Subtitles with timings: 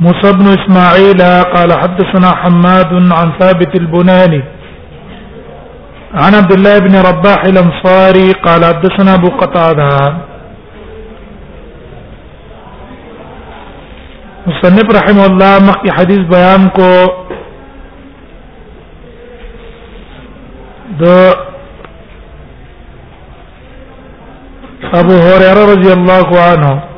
[0.00, 1.18] موسى بن اسماعيل
[1.54, 4.44] قال حدثنا حماد عن ثابت البناني
[6.14, 10.16] عن عبد الله بن رباح الانصاري قال حدثنا ابو قتاده
[14.46, 17.06] مصنف رحمه الله مخي حديث بيانكو
[20.98, 21.34] کو
[24.94, 26.93] ابو هريره رضي الله عنه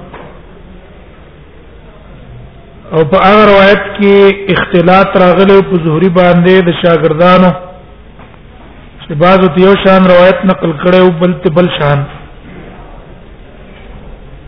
[2.95, 4.17] او په هغه روایت کې
[4.55, 7.51] اختلاط راغلی په زهري باندې د شاګردانو
[9.07, 11.99] چې بعضو یو شان روایت نقل کړي او بل ته بل شان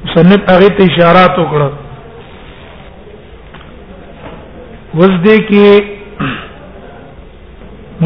[0.04, 1.68] مصنف هغه ته اشارات وکړه
[5.00, 5.68] وزدې کې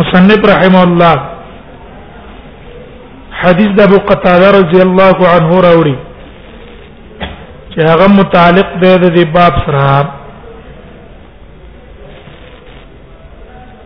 [0.00, 1.17] مصنف رحم الله
[3.42, 5.96] حدیث د ابو قتاده رضی الله عنه راوړي
[7.70, 9.86] چې هغه متعلق دی د باب سره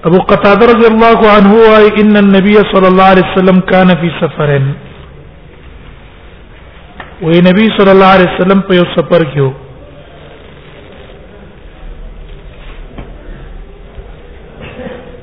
[0.09, 4.51] ابو قتاده رضی الله عنه وايي ان النبي صلى الله عليه وسلم كان في سفر
[7.27, 9.53] و نبی صلی الله عليه وسلم په یو سفر کې وو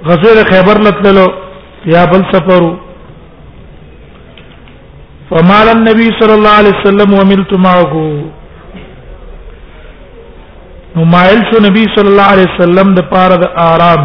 [0.07, 1.25] غزوه خیبر لتللو
[1.93, 2.61] یا بل سفر
[5.29, 8.03] فمال النبي صلى الله عليه وسلم وملت معه
[10.97, 14.03] نو مایل شو نبی صلی الله علیه وسلم د پاره د آرام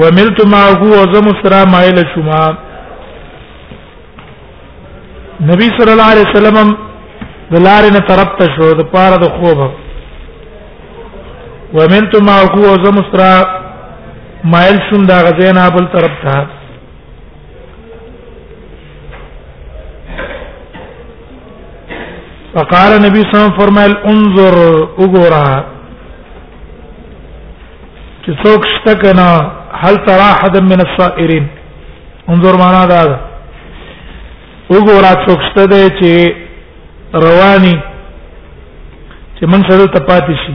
[0.00, 2.40] وملت معه وزم سرا مایل شما
[5.50, 6.58] نبی صلی الله علیه وسلم
[7.52, 9.62] د لارې نه طرف ته شو د پاره د خوب
[11.78, 13.32] وملت معه وزم سرا
[14.56, 16.36] مایل شوم دا غزینا بل طرف ته
[22.54, 24.54] فقال نبی صلی الله علیه وسلم فرمایل انظر
[24.98, 25.50] وګورا
[28.26, 29.32] چې څوک شته کنه
[29.84, 31.46] هل ترى احد من الصائرين
[32.30, 33.18] انظر معنا دا
[34.72, 36.34] وګورا څوک شته دی چې
[37.24, 37.74] رواني
[39.34, 40.54] چې من سره تپاتې شي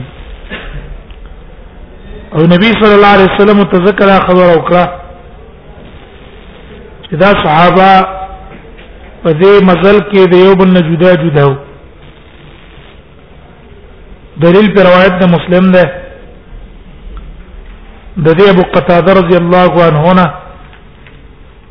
[2.34, 4.86] او نبی صلی الله علیه وسلم تذکر خبر او کړه
[7.02, 8.08] چې دا صحابه
[9.22, 11.56] په دې مزل کې د یو بل نه جدا جدا وو
[14.44, 15.84] دلیل پر روایت د مسلم ده
[18.16, 20.26] د دې ابو قتاده رضی الله عنه نه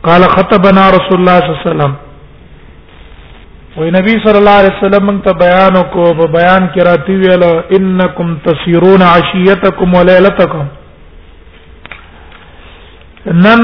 [0.07, 1.91] قال خطبنا رسول الله صلی الله علیه وسلم
[3.77, 7.43] وی نبی صلی الله علیه وسلم موږ ته بیان وکړو په بیان کې راتی ویل
[7.77, 10.65] انکم تسیرون عشیتکم ولیلتکم
[13.45, 13.61] نن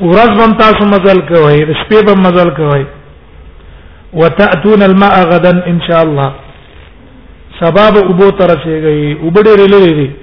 [0.00, 2.86] ورځ بم تاسو مزل کوي شپې بم مزل کوي
[4.12, 6.32] وتاتون الماء غدا ان شاء الله
[7.64, 10.14] سبب ابو ترسه گئی وبډې لري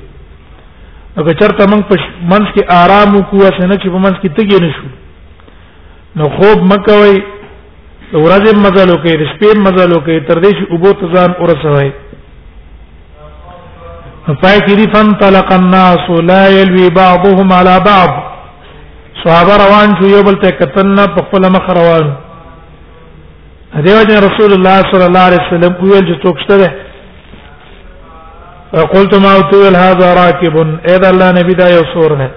[1.17, 1.95] نو که چرته موږ په
[2.31, 4.87] منځ کې آرام وکوو څنګه چې په منځ کې تګي نشو
[6.17, 7.15] نو خوب مکوي
[8.13, 11.89] ورځې مزلو کې رسپې مزلو کې تر دې چې اوبو تزان ورسوي
[14.41, 18.11] پای کې دي فن طلق الناس لا يلوي بعضهم على بعض
[19.23, 22.11] صحابه روان شو یو بل ته کتن په خپل مخ روان
[23.85, 26.84] دیو جن رسول الله صلی الله علیه وسلم ویل چې څوک شته
[28.75, 32.29] فقلت ما وتل هذا راكب اذا الله نبي دا یو سور نه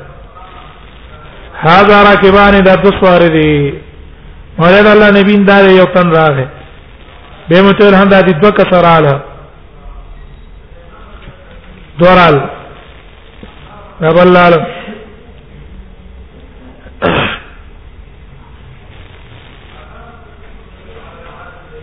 [1.69, 3.55] هذا راكبان دا د سوار دي
[4.63, 6.47] ولید الله نبی دا یو تن راغه
[7.49, 9.15] به متل هم دا د دوه کسراله
[12.01, 12.35] دورال
[14.07, 14.63] رب العالم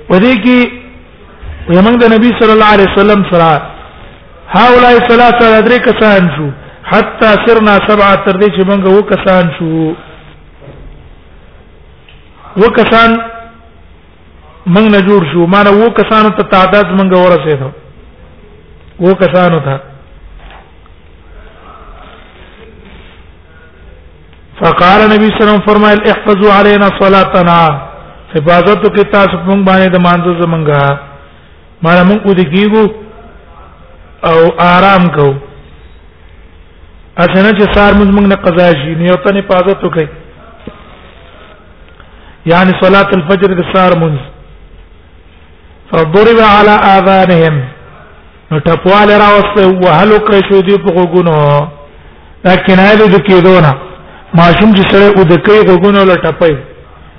[0.10, 0.60] ودې کې
[1.78, 3.52] یمنګ د نبی صلی الله علیه وسلم سره
[4.54, 6.50] هاولای ثلاثه درې کسان شو
[6.88, 9.70] حتا سرنا سبعه تر دې چې موږ وکسان شو
[12.64, 13.10] وکسان
[14.66, 19.80] موږ نه جوړ شو مانه وکسان ته تعداد موږ ورسېدو وکسان ته
[24.60, 27.56] فقال نبی صلی الله علیه وسلم فرمایل احفظوا علينا صلاتنا
[28.36, 30.98] حفاظت کی تاسو موږ باندې د مانځو زمنګا
[31.84, 32.84] مانه موږ ودی کیګو
[34.30, 35.26] او آرام کو
[37.24, 39.90] اته نه چې سار موږ موږ نه قضا شي نه یو ته نه پازه تو
[39.98, 40.06] کوي
[42.52, 44.18] یعنی صلات الفجر د سار مونږ
[45.92, 47.60] فضرب على اذانهم
[48.54, 51.68] نو ټپوال را وسته وهلو کړ شو دی په غوګونو
[52.46, 53.72] لکه نه دې کېدونه
[54.36, 56.56] ماشوم چې سره ود کې غوګونو لټپي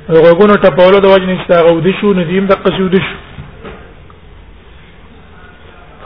[0.08, 3.17] غوګونو ټپولو د وجنې ستاره ود شو ندیم د قصود شو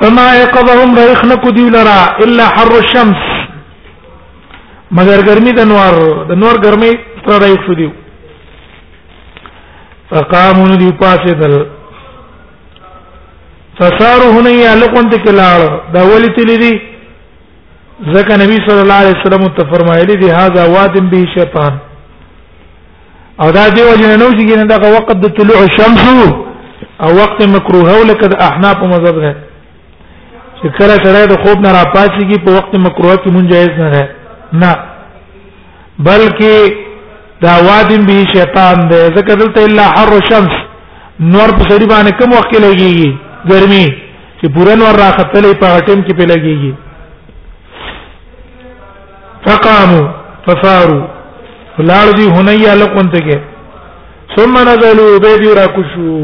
[0.00, 3.22] فما يقضهم ريخن كدي لرا الا حر الشمس
[4.98, 5.94] مگر ګرمي د نور
[6.30, 6.92] د نور ګرمي
[7.26, 7.90] تر رايخ شو دیو
[10.10, 11.54] فقامون دی پاسه دل
[13.78, 15.62] فصاروا هنا يعلقون تکلال
[15.96, 16.72] دا ولت لدی
[18.16, 21.72] ذکر نبی صلی الله علیه وسلم ته فرمایلی دی هاذا وادم به شیطان
[23.44, 26.02] او دا دی وجه نو چې دا وقت د طلوع الشمس
[27.02, 29.49] او وقت مکروه ولکد احناف مذهب نه
[30.62, 34.02] چې کله سره د خوب نه راپاتېږي په وخت مکروه کې مونږ جایز نه ده
[34.62, 34.72] نه
[36.06, 36.54] بلکې
[37.44, 40.54] دا وادم به شیطان دی ذکر دلته الا حر شمس
[41.20, 43.10] نور په سړي باندې کوم وخت لګيږي
[43.52, 43.86] ګرمي
[44.40, 46.74] چې پوره نور راختلې په ټیم کې په لګيږي
[49.46, 50.04] فقاموا
[50.46, 51.00] فصاروا
[51.92, 56.20] لاړ دي هنيه لقون ته کې ثم نزلوا بيدي راکشو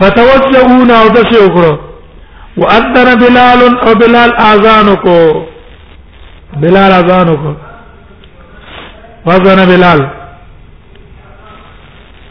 [0.00, 1.93] فتوجهون او دسه وکړو
[2.62, 5.18] وادر بلال او بلال اذان کو
[6.64, 7.54] بلال اذان کو
[9.26, 10.00] واذن بلال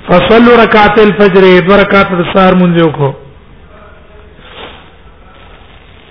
[0.08, 3.14] فصلوا ركعت الفجر بركات السار منځو کو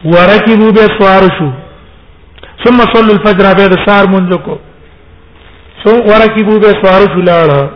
[0.05, 1.51] ورکبوا به سوار شو
[2.65, 4.59] ثم صلوا الفجر به سار منځو کو
[5.85, 7.71] ثم ورکبوا به سوار شو لاړه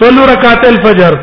[0.00, 1.20] صلوا ركعت الفجر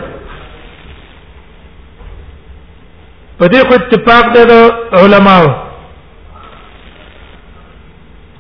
[3.40, 4.54] په دې خو اتفاق ده د
[5.00, 5.48] علماو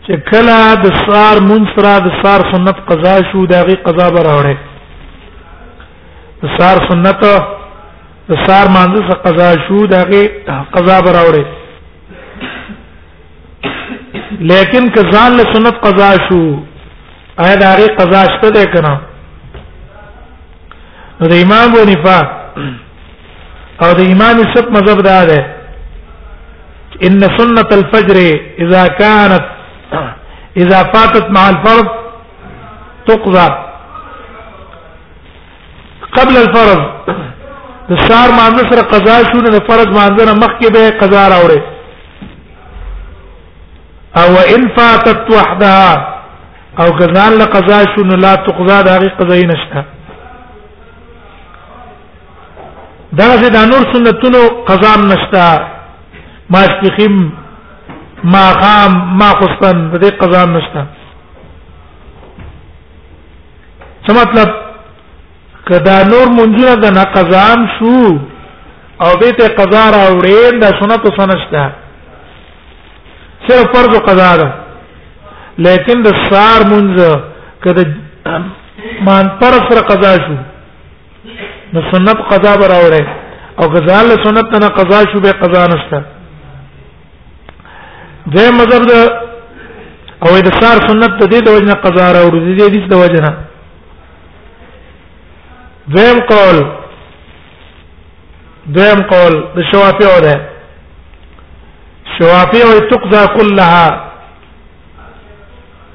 [0.05, 4.55] چې کله د سار منصرا د سار سنت قضا شو دغه قضا به راوړي
[6.43, 7.21] د سار سنت
[8.29, 10.23] د سار مانزه څخه قضا شو دغه
[10.77, 11.45] قضا به راوړي
[14.53, 16.41] لیکن کزان له سنت قضا شو
[17.45, 18.97] آیا دغه قضا شته ده کنه
[21.19, 22.19] نو د امام ونفا
[23.83, 25.39] او د ایمان شپ مذهب دا ده
[27.07, 28.17] ان سنه الفجر
[28.63, 29.45] اذا كانت
[30.63, 31.87] اذا فاتت مع الفرض
[33.09, 33.47] تقضى
[36.17, 36.81] قبل الفرض
[37.89, 41.61] د سار ما سره قضا شو نه فرض ما نه کې به قضا راوړي
[44.21, 45.89] او ان فاتت وحدها
[46.81, 49.85] او کزان لقضا شو نه لا تقضى دا غي قضا نشته
[53.15, 55.43] دا زه د نور سنتونو قزام نشتا
[56.51, 57.15] ماسپخیم
[58.31, 60.83] ما خام ما خصن د دې قزام نشتا
[64.07, 64.49] څه مطلب
[65.69, 67.95] کدا نور منځونه د نه قزام شو
[69.03, 71.63] او به ته قضا راوړې د سنت سنشتا
[73.47, 74.51] صرف فرض قضا ده
[75.65, 77.19] لیکن د سار منځ
[77.63, 77.85] کده
[79.05, 80.35] مان پر سره قضا شو
[81.73, 83.03] نو سنت قضا بر اوره
[83.59, 85.99] او قضا له سنت نه قضا شو به قضا نشته
[88.35, 88.93] دې مذهب د
[90.25, 93.31] او د سار سنت د دې د وجنه قضا را ور دي دې د وجنه
[95.87, 96.57] دویم قول
[98.75, 100.35] دویم قول د شوافی او ده
[102.17, 104.11] شوافی او تقضى كلها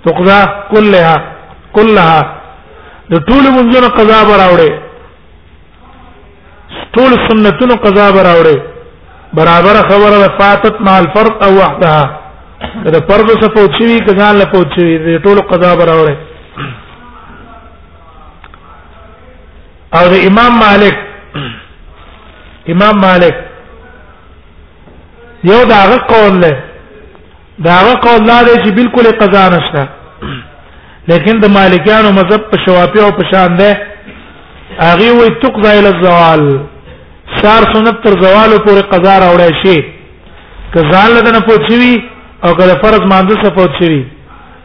[0.04, 0.40] تقضى
[0.72, 1.14] كلها
[1.76, 2.16] كلها
[3.10, 4.91] د ټول منځونو قضا براوړي
[6.96, 8.56] ټول سنتونو قضا براوړي
[9.38, 12.02] برابر خبره فاتت مع الفرض او وحدها
[12.94, 16.16] دا فرض څه پوچوي کزان له پوچوي دې ټول قضا براوړي
[20.00, 20.96] او د امام مالک
[22.74, 23.34] امام مالک
[25.52, 26.52] یو داغه قول له
[27.70, 29.88] داغه قول لا دی چې بالکل قضا نشته
[31.10, 33.70] لیکن د مالکیانو مذهب په شوافی او په شان ده
[34.80, 36.66] هغه وې تقضى الى الزوال
[37.40, 39.92] سار سنت تر زوال پورې قضا راوړی شي
[40.74, 42.02] کزال دنه پوچوي
[42.44, 44.04] او کله فرض مانده څخه پوچوي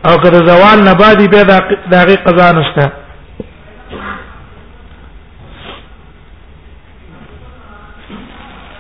[0.08, 1.44] او کله زوال نه بعد به
[1.92, 2.90] دغه قضا نشته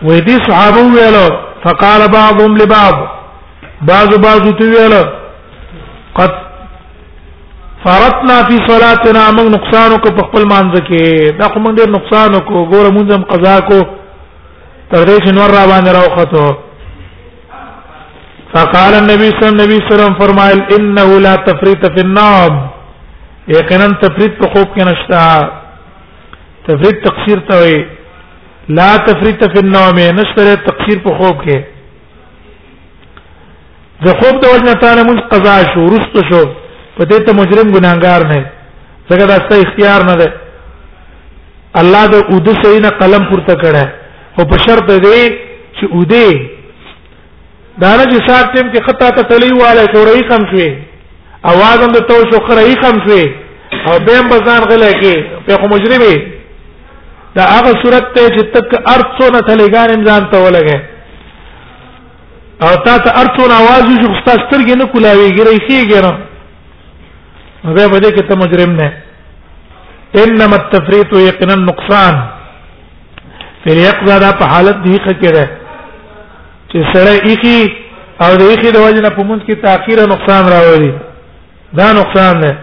[0.05, 1.29] وې دي صحابه ویلو
[1.63, 2.93] فقال بعضهم لبعض
[3.81, 5.05] بعض بعض تو ویلو
[6.15, 6.47] قد
[7.88, 12.32] فرتنا فی صلاتنا موږ نقصان کو په خپل مانځ کې دا خو موږ ډیر نقصان
[12.50, 13.77] کو ګوره موږ هم قضا کو
[14.91, 16.41] تر دې چې نور را باندې راوخته
[18.56, 22.53] فقال النبي صلى الله عليه وسلم فرمایل انه لا تفریط فی النوم
[23.58, 25.24] یقینا تفریط په خوب کې نشتا
[26.70, 27.77] تفریط تقصیر ته وي
[28.84, 31.58] لا تفریط فی النوم نشته تقصیر په خوب کې
[34.06, 36.46] د خوب د وجنه تعالی موږ قضا شو رست شو
[36.98, 38.39] په دې ته مجرم ګناګار نه
[39.10, 40.27] ځکه دا ست اختیار نه ده
[41.82, 43.84] الله د اود سینا قلم پورته کړه
[44.38, 45.22] او په شرط دی
[45.77, 46.30] چې اودې
[47.84, 50.70] دا نه چې سات ټیم کې خطا ته تلی واله شورې خم شوي
[51.51, 53.25] اواز هم د تو شو خړې خم شوي
[53.89, 55.16] او بیم بزان غلې کې
[55.48, 56.16] په خو مجرمي
[57.36, 60.80] دا هغه صورت ته چې تک ارڅو نه تلګان انسان ته ولګي
[62.66, 66.18] او تا ته ارتون आवाज وشو خستا سترګې نه کولاوي ګرې شي ګرم
[67.66, 68.92] هغه بده کې ته مجرم نه
[70.24, 72.16] انما التفريط يقنا النقصان
[73.66, 75.48] فل يقضى دا په حالت دی خکره
[76.74, 77.74] چې سره ایخي
[78.22, 80.92] او د ایخي د وجه نه پمند کې تاخير نقصان راوړي
[81.80, 82.56] دا نقصان نه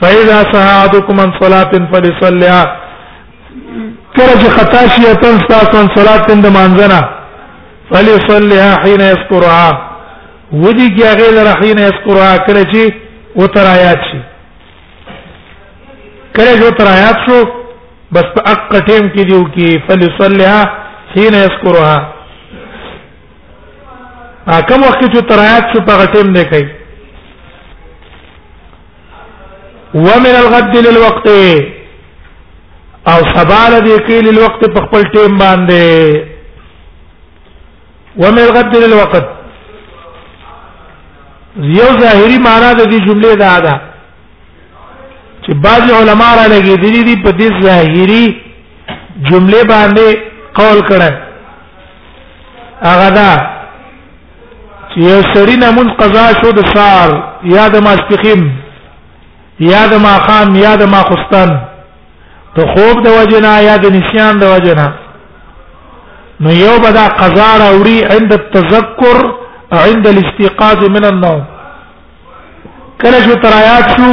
[0.00, 2.52] فاذا صحابكم من صلاه فليصلي
[4.16, 7.08] کله چې خطا شي تن تاسو صلات تند مانځنه
[7.92, 9.90] فليصلي حين يذكرها
[10.52, 13.07] ودي کې هغه لره حين يذكرها کله چې
[13.40, 14.18] او تر آیات شي
[16.38, 17.36] کله جو تر آیات شو
[18.16, 20.62] بس په اق ټیم کې دیو کې فلصلها
[21.14, 21.98] حين يذكرها
[24.56, 26.66] ا کوم وخت چې تر آیات شو په ټیم نه کوي
[30.08, 31.38] ومن الغد للوقت او
[33.34, 35.82] سبال دې کې للوقت په خپل ټیم باندې
[38.16, 39.26] ومن الغد للوقت
[41.62, 43.80] یو ظاهری معنا د دې جمله دا ده
[45.46, 48.24] چې بعض علما را لګیدلي دي په دې ظاهری
[49.30, 50.08] جمله باندې
[50.58, 51.10] قول کړه
[52.82, 53.32] هغه دا
[54.90, 57.08] چې یو سړی نمون قضا شو د سار
[57.44, 58.42] یا د ماسپخیم
[59.70, 61.50] یا د ماخام یا د ماخستان
[62.54, 64.86] ته خوب د وجنا یا د نسیان د وجنا
[66.40, 69.18] نو یو بدا قضا راوړي عند التذکر
[69.72, 71.42] عند الاستيقاظ من النوم
[73.02, 74.12] کله چې ترایات شو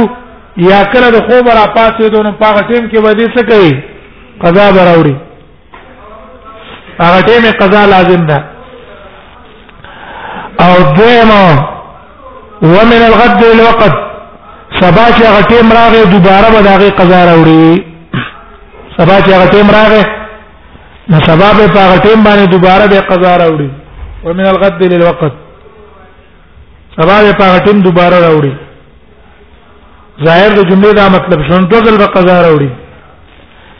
[0.70, 3.82] یا کله د خوب را پاتې دونه پاغه ټیم کې ودی څه کوي
[4.42, 5.16] قضا براوري
[7.00, 8.44] هغه ټیم قضا لازم ده
[10.60, 11.76] او دیمه
[12.62, 13.92] ومن الغد الوقت
[14.82, 17.82] سبا چې هغه ټیم راغی دوباره به دغه قضا راوړي
[18.98, 20.04] سبا چې هغه ټیم راغی
[21.10, 23.70] نو سبا به په هغه ټیم باندې دوباره به قضا راوړي
[24.24, 25.45] ومن الغد للوقت
[26.98, 28.52] سبا یې په ټیم دوباره راوړي
[30.26, 32.70] ظاهر د جملې دا مطلب شون ټول ځل به قضا راوړي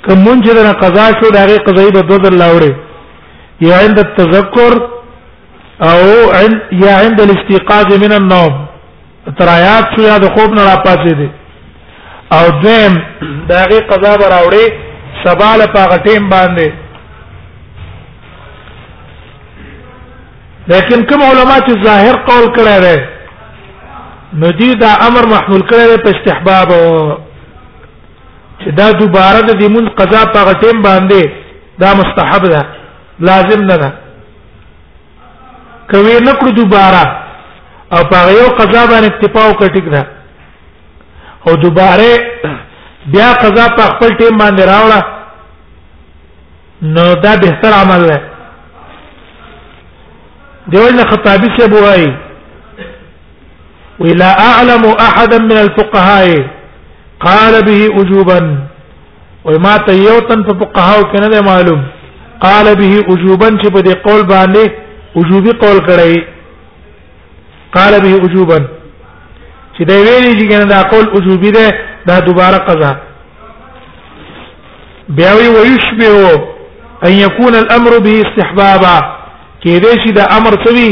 [0.05, 2.73] کوم مونږ نه قضا شو دا غي قضایي به دوه ځل راوړي
[3.69, 4.73] یا عند التذکر
[5.91, 5.99] او
[6.41, 8.55] عند یا عند الاستيقاظ من النوم
[9.39, 11.29] ترایات شو یا د خوب نه راپاتې دي
[12.39, 12.93] او دیم
[13.53, 14.67] دا غي قضا به راوړي
[15.25, 16.69] سبا له پاغټیم باندې
[20.71, 22.97] لیکن کوم علما چې ظاهر قول کړی دی
[24.41, 26.69] نو دې دا امر محمول کړی دی په استحباب
[28.61, 31.23] چې دا دوباره د دمون قضا په غټیم باندې
[31.85, 32.63] دا مستحب ده
[33.31, 33.91] لازم نه ده
[35.91, 37.05] کوي نه کړو دوباره
[37.97, 40.03] او په یو قضا باندې اکتفا وکړي ده
[41.49, 42.09] او دوباره
[43.15, 45.03] بیا قضا په خپل ټیم باندې راوړه
[46.97, 48.19] نو دا به تر عمل ده
[50.73, 52.07] دیوژن خطابی سے بوای
[53.99, 56.39] ولا اعلم احدا من الفقهاء
[57.27, 58.39] قال به وجوبا
[59.45, 61.85] وما تيوتن فقهاء کنه معلوم
[62.41, 64.71] قال به وجوبا چې په دې قول باندې
[65.17, 66.23] وجوبي قول کړی
[67.77, 68.59] قال به وجوبا
[69.75, 71.73] چې دا ویلي چې کنه دا قول وجوبي ده
[72.07, 72.97] دا دوباره قضا
[75.09, 76.41] بیا وی ويشبه
[77.07, 78.97] ان يكون الامر به استحبابا
[79.67, 80.91] کې دې شي د امر سوي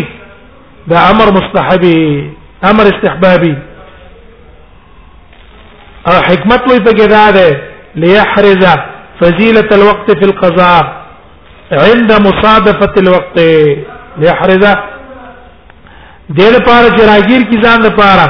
[0.92, 1.98] د امر مستحبي
[2.70, 3.52] امر استحبابي
[6.12, 7.44] او حکمت وي په کې دا ده
[8.06, 8.64] ليحرز
[9.20, 10.82] فضيله الوقت في القضاء
[11.84, 13.38] عند مصادفه الوقت
[14.22, 14.64] ليحرز
[16.38, 18.26] دې لپاره چې راګیر کی ځان لپاره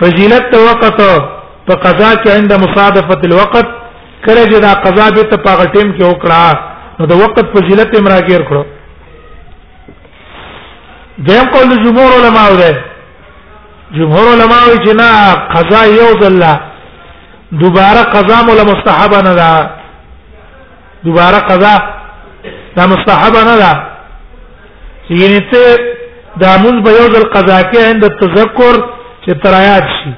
[0.00, 0.98] فضیلت وقت
[1.66, 3.68] په قضا کې عند مصادفه الوقت
[4.24, 8.42] کله چې دا قضا به ته په ټیم کې وکړه نو د وقت فضیلت امراګیر
[8.52, 8.64] کړو
[11.28, 12.70] دیم قول د جمهور علما ده
[13.96, 15.08] جمهور علما وی چې نه
[15.54, 16.52] قضا یو دلا
[17.62, 19.52] دوباره قضا مول مستحب نه ده
[21.04, 21.74] دوباره قضا
[22.76, 23.72] دا مستحب نه ده
[25.20, 25.58] یعنی ته
[26.40, 28.74] دا موږ به یو دل قضا کې اند تذکر
[29.26, 30.10] چې ترایات شي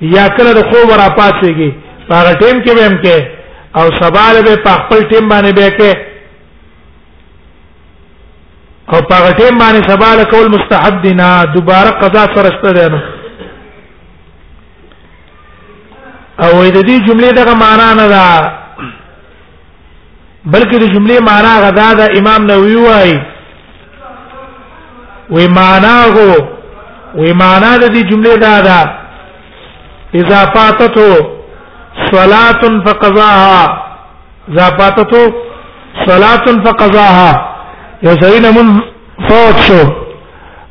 [0.00, 1.70] یا کله د خوب را پاتېږي
[2.12, 3.18] هغه ټیم کې به هم کې
[3.78, 6.09] او سبا له په خپل ټیم باندې به کې
[8.92, 12.98] او په ټیم باندې سباله کول مستحب دي نه دوباره قضا سره ست ده نو
[16.44, 18.24] او د دې جملې دغه معنا نه ده
[20.52, 23.18] بلکې د جملې معنا غدا ده امام نووي وايي
[25.30, 26.16] وی معناه
[27.14, 28.80] وی معنا د دې جملې دا ده
[30.14, 31.26] اذا فاتته
[32.10, 33.66] صلاه فقضاها
[34.48, 35.32] اذا فاتته
[36.08, 37.49] صلاه فقضاها
[38.04, 38.68] یو سړی نه مون
[39.28, 39.80] فوت شو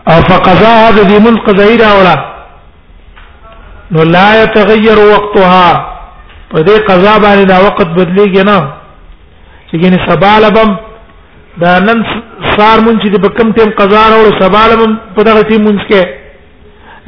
[0.10, 2.16] او فقضا هذا دې مون قضای دا ولا
[3.98, 5.68] نو لا يتغير وقتها
[6.54, 8.58] په دې قضا باندې دا وخت بدلیږي نه
[9.70, 10.76] چې ګینه سبا لبم
[11.66, 12.04] دا نن
[12.56, 16.02] سار مونږ چې په کم ټیم قضا راوړو سبا لبم په دغه ټیم مونږ کې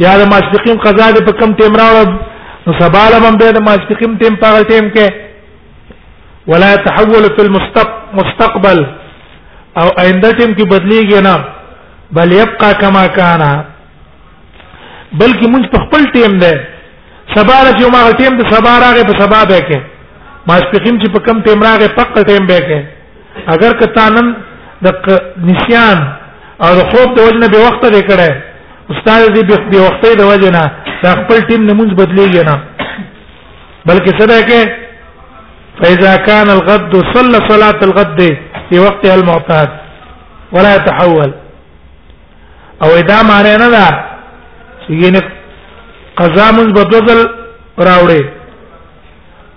[0.07, 2.13] یا د ماسپخین قضا دې په کم ټیم راوړو
[2.67, 5.07] نو سبا لبم به د ماسپخین ټیم په ټیم کې
[6.51, 8.87] ولا تحول في المستقبل
[9.79, 11.35] او آینده ټیم کې بدلیږي نه
[12.17, 13.41] بل يبقى كما كان
[15.19, 16.51] بلکې موږ په خپل ټیم ده
[17.35, 19.79] سبا راځي ما ټیم ده سبا راغې په سبا به کې
[20.47, 22.79] ما سپخیم چې په کم ټیم راغې پق ټیم به کې
[23.53, 24.33] اگر که تانن
[24.83, 24.87] د
[25.47, 25.97] نسيان
[26.65, 28.29] او خوب د وجنه به وخت لري کړه
[28.91, 30.63] استاد دې به وختې د وجنه
[31.03, 32.55] دا خپل ټیم نمونځ بدلیږي نه
[33.89, 34.61] بلکې څه ده کې
[35.81, 38.19] فإذا كان الغد صلى صلاة الغد
[38.71, 39.69] في وقتها المعتاد
[40.51, 41.33] ولا يتحول
[42.83, 44.05] او اذا معنی نه ده
[44.89, 45.19] یعنی
[46.17, 47.41] قضا مز بدل
[47.79, 48.23] راوړي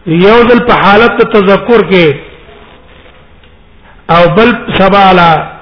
[0.06, 2.14] یو ځل په حالت تذکر کې
[4.10, 5.54] او بل سبالا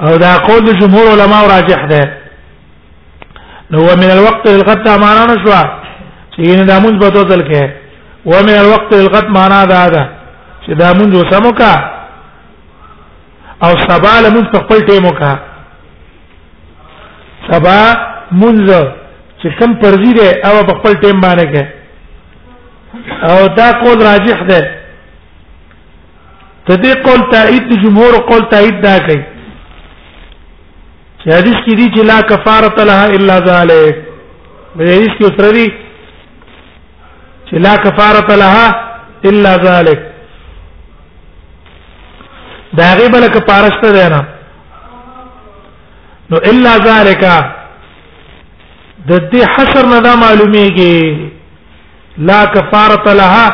[0.00, 2.18] او دا قول جمهور علما راجح ده
[3.70, 5.62] نو من الوقت للغدا معنا نشوا
[6.36, 7.81] چې نه دامن په توتل کې
[8.26, 10.10] ومن الوقت للغد معنا دا ده
[10.66, 11.72] چې دا مونږ سمو کا
[13.66, 15.32] او سبا له مونږ په خپل ټیمو کا
[17.50, 17.78] سبا
[18.42, 18.60] مونږ
[19.42, 21.62] چې کم پرځي ده او په خپل ټیم باندې کې
[23.30, 24.60] او دا قول راجح ده
[26.70, 29.22] تدې قول تایید جمهور قول تایید دا کوي
[31.22, 33.94] چې حدیث کې دي چې لا کفاره لها الا ذلك
[34.76, 35.68] به حدیث کې سره دي
[37.52, 38.66] چې لا کفاره لها
[39.30, 40.00] الا ذلك
[42.78, 44.22] دا غیب لك پارسته ده نه
[46.30, 47.22] نو الا ذلك
[49.08, 51.00] د دې حشر نه دا معلومیږي
[52.30, 53.46] لا کفاره لها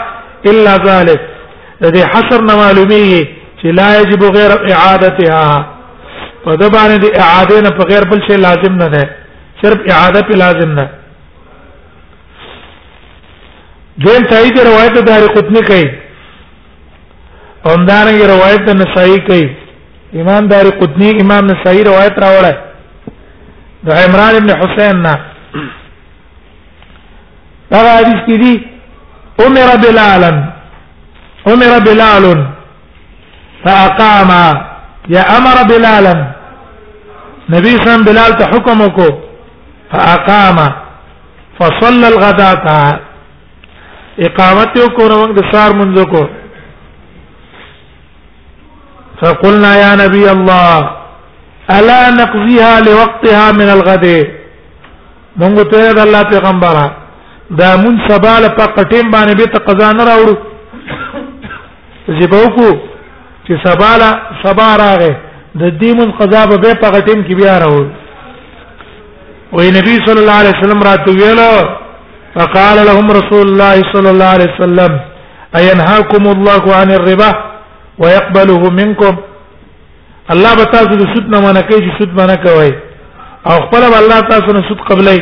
[0.52, 1.20] الا ذلك
[1.80, 3.28] د دې حشر نه معلومیږي
[3.62, 5.46] چې لا يجب غیر اعادتها
[6.46, 9.04] په د باندې اعاده نه په غیر بل شي لازم نه ده
[9.64, 10.86] صرف اعاده په لازم نه
[14.02, 15.86] دیم صحیح روایت دار قطنی کوي
[17.70, 19.46] اوندارنګ روایت د نسائی کوي
[20.22, 22.56] امام دار قطنی امام نسائی روایت راوړل
[23.86, 25.14] د عمران ابن حسین نه
[27.72, 28.66] دا حدیث کې دی
[29.46, 30.30] عمر بلالا
[31.46, 32.28] عمر بلال
[33.64, 34.30] فاقام
[35.16, 36.14] يا امر بلالا
[37.48, 39.14] نبی صلی الله علیه وسلم بلال ته حکم وکړ
[39.92, 40.56] فاقام
[41.58, 43.07] فصلى الغداة
[44.26, 46.20] اقامت یو کو نو د سار منځ کو
[49.20, 50.76] فقلنا يا نبي الله
[51.78, 54.06] الا نقضيها لوقتها من الغد
[55.40, 56.84] مونږ ته د الله پیغمبره
[57.62, 60.34] دا مون سبال په قټیم باندې به تقضا نه راوړو
[62.20, 62.68] زیبو کو
[63.46, 64.00] چې سبال
[64.44, 65.12] سبا راغې
[65.60, 67.90] د دې مون قضا به په قټیم کې بیا راوړو
[69.52, 71.54] وې نبی صلی الله علیه وسلم راته ویلو
[72.38, 75.00] فقال لهم رسول الله صلى الله عليه وسلم
[75.58, 77.30] أينهاكم الله عن الربا
[77.98, 79.14] ويقبله منكم
[80.34, 82.72] الله بتاسو د سود نه منکې چې سود منه کوي
[83.48, 85.18] او خپل الله تاسو نه سود قبلې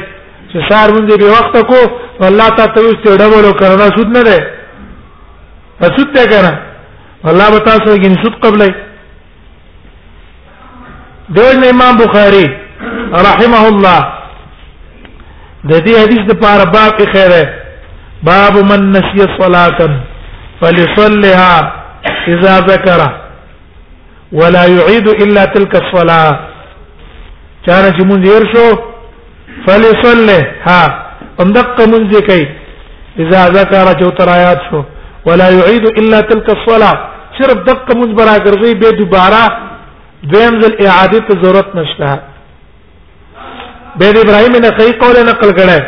[0.50, 1.78] چې سار مونږ به وخت کو
[2.30, 4.36] الله تاسو ته ډبلو کرنا سود نه ده
[5.96, 6.52] سود ته کرا
[7.30, 8.70] الله بتاسو کې سود قبلې
[11.36, 12.46] دوی امام بخاري
[13.28, 14.00] رحمه الله
[15.70, 17.44] د دې حدیث د پاره باب خیره
[18.28, 19.80] باب من نسي صلاه
[20.60, 21.52] فليصلها
[22.34, 23.12] اذا ذكرها
[24.40, 26.30] ولا يعيد الا تلك الصلاه
[27.66, 28.66] چانه چې مونږ ير شو
[29.66, 30.82] فليصلها
[31.44, 32.46] اندق مونږ کوي
[33.22, 34.08] اذا ذكر جو
[34.70, 34.82] شو
[35.26, 36.96] ولا يعيد الا تلك الصلاه
[37.38, 39.42] صرف دقه مونږ برا ګرځي به دوباره
[40.32, 42.18] دویم ځل اعاده ضرورت نشته
[43.98, 45.78] به د ابراهيم نقعي قول نقل کړه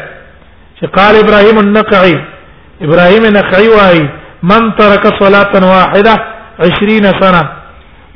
[0.79, 2.16] چې قال ابراهيم النقعي
[2.87, 4.05] ابراهيم نقعي وايي
[4.51, 6.14] من ترك صلاه واحده
[6.68, 7.42] 20 سنه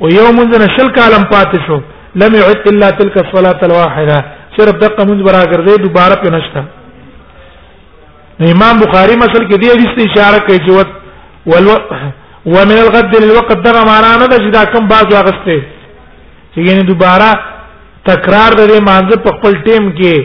[0.03, 1.77] ويوم ذن شل کالم پاتې شو
[2.21, 4.17] لم يعد الا تلك الصلاه الواحده
[4.57, 6.63] صرف دقه منځ برا ګرځي دوباره پنشتا
[8.55, 10.89] امام بخاري مثلا کې دې حدیث اشاره کوي چې ول
[12.53, 15.55] ومن الغد للوقت دغه معنا نه ده چې دا کوم باز واغسته
[16.53, 17.52] چې یعنی دوباره
[18.07, 20.15] تکرار د دې مانزه په خپل ټیم کې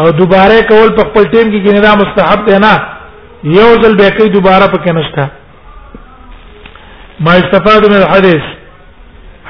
[0.00, 2.72] او دوباره کول په خپل ټیم کې ګنه دا مستحب دی نه
[3.58, 5.24] یو ځل به کوي دوباره پکې نشته
[7.28, 8.44] ما استفاد من الحديث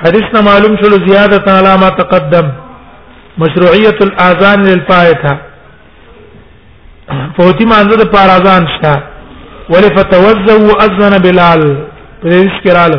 [0.03, 2.47] حدیث نه معلوم شول زیاده تعالی ما تقدم
[3.43, 5.35] مشروعیت الاذان للفاتحه
[7.37, 8.93] فوتی مانزه د پار اذان شته
[9.73, 11.63] ولې فتوزوا اذن بلال
[12.23, 12.99] پرېس کړه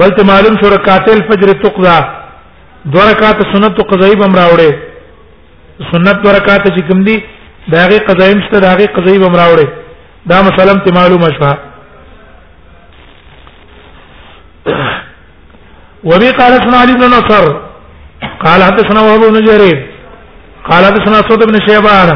[0.00, 2.00] بلته معلوم شو رکعت الفجر تقضى
[2.84, 4.78] دو رکعات سنت قضایی بم راوړې
[5.92, 7.16] سنت دو رکعات چې کوم دي
[7.72, 9.68] داغه قضایی مست داغه قضایی بم راوړې
[10.30, 11.54] دا مثلا ته معلومه شوه
[16.10, 17.48] وبي قال سنا علي بن نصر
[18.44, 19.84] قال حدثنا وهب بن جرير
[20.70, 22.14] قال حدثنا صوت بن شيبان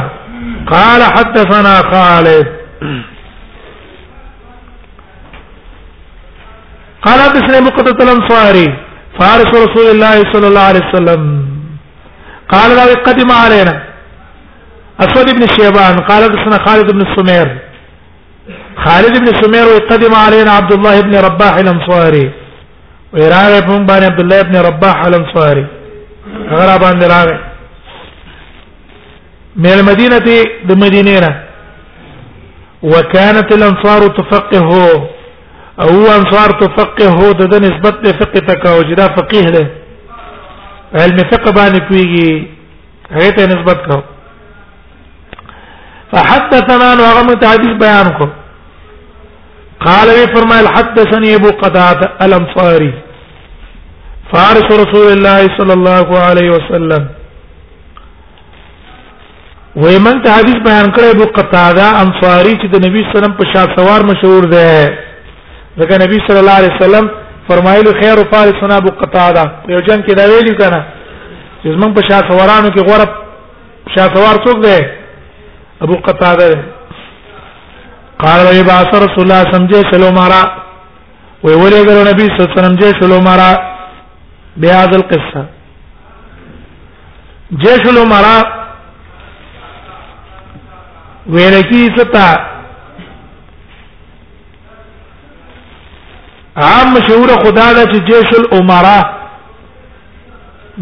[0.70, 2.46] قال حدثنا خالد
[7.04, 8.66] قال حدثنا مقتدى الانصاري
[9.20, 11.20] فارس رسول الله صلى الله عليه وسلم
[12.54, 13.74] قال له قدم علينا
[15.04, 17.48] اسود بن شيبان قال حدثنا خالد بن السمير
[18.84, 22.30] خالد بن سمير قدم علينا عبد الله بن رباح الانصاري
[23.12, 25.66] ويراغب بن بن عبد الله بن رباح الانصاري
[26.50, 27.28] غرابا دراغ
[29.56, 31.42] من المدينة بمدينينا
[32.82, 35.10] وكانت الانصار تفقهه
[35.82, 39.70] او انصار تفقه د د نسبت د فقه تکاو جدا فقيه له
[41.04, 42.46] علم فقه باندې کويږي
[43.14, 43.96] هغه ته نسبت کو
[46.12, 48.28] فحدثنا نو هغه متحدث بیان کو
[49.86, 52.92] قال وی فرمایل حدثني ابو قداد الانصاري
[54.34, 57.06] فارس رسول الله صلى الله عليه وسلم
[59.86, 63.36] ومن ته حدیث بیان کړی ابو قتاده انصاری چې د نبی صلی الله علیه وسلم
[63.42, 65.03] په شاته سوار مشهور دی
[65.80, 67.06] ځکه نبی صلی الله علیه وسلم
[67.48, 70.80] فرمایلی خیر او فارس سنا ابو قتاده یو جن کې دا ویلی کنه
[71.62, 73.08] چې موږ په شاسوارانو کې غوړه
[73.94, 74.80] شاسوار څوک دی
[75.84, 76.60] ابو قتاده دی
[78.22, 80.40] قال وی باص رسول الله سمجه سلو مارا
[81.44, 83.50] وی ولې ګرو نبی صلی الله علیه وسلم جه سلو مارا
[84.62, 85.40] بیا ذل قصه
[87.64, 88.34] جه سلو مارا
[91.34, 92.26] ویل کی ستا
[96.62, 99.04] عام مشهور خدا د جيش الامراء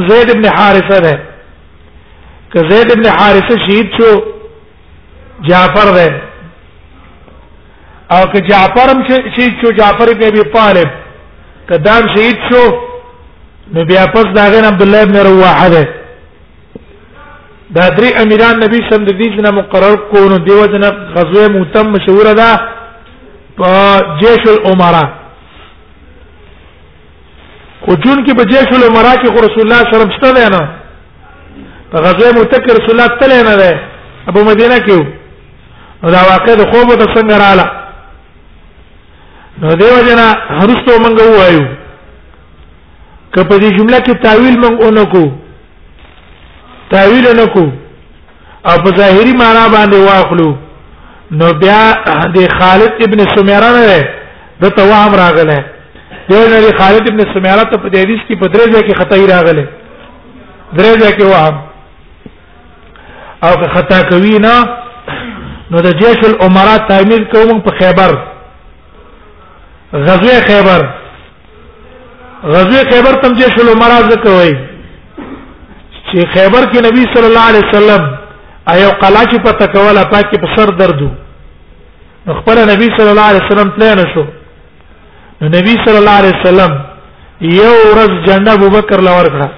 [0.09, 1.21] زید ابن حارثه ده
[2.53, 4.11] که زید ابن حارثه شهید شو
[5.51, 6.21] جعفر ده
[8.11, 9.05] او که جعفر هم
[9.37, 10.91] شهید شو جعفر ابن ابي طالب
[11.71, 12.65] کدام شهید شو
[13.73, 15.85] نو بیا پس دا غن عبد الله ابن رواحه ده
[17.71, 21.87] دا درې امیران نبی صلی الله علیه وسلم مقرر کو نو دیو جن غزوه موتم
[21.91, 22.61] مشهور ده
[23.59, 23.71] په
[24.21, 25.09] جيش الامراء
[27.87, 30.69] خو جون کې په جيش الامراء کې رسول الله صلی الله علیه وسلم نه
[31.93, 33.81] په غزوه موتم رسول الله تل نه ده
[34.29, 35.07] ابو مدینه کې
[36.03, 37.67] دا واقع د خوب د څنګه رااله
[39.61, 41.65] نو دیو جنا هرڅو منګو وایو
[43.35, 45.23] که په دې جمله کې تعویل مونږ اونکو
[46.91, 47.65] تعویل اونکو
[48.71, 50.57] او په ظاهري معنا باندې واخلو
[51.41, 51.81] نو بیا
[52.37, 53.99] د خالد ابن سمیره نه
[54.63, 55.59] د توام راغله
[56.31, 58.95] یو نه د خالد ابن سمیره ته په دې حدیث کې په درې ځای کې
[58.99, 59.69] خطا راغله
[60.77, 61.55] درې ځای کې وام
[63.45, 64.55] او که خطا کوي نه
[65.71, 68.13] نو د جيش الامراء تعمیر کوم په خیبر
[69.95, 70.85] غزوه خیبر
[72.45, 74.53] غزوه خیبر تم جيش العمر زکوي
[76.09, 78.17] چې خیبر کې نبی صلی الله علیه وسلم
[78.73, 81.11] ایو قلا چې پته کوله پاکي په سر دردو
[82.27, 84.25] نو خپل نبی صلی الله علیه وسلم تل نه شو
[85.41, 86.79] نو نبی صلی الله علیه وسلم
[87.41, 89.49] یو ورځ جنډه ابوبکر لور کړه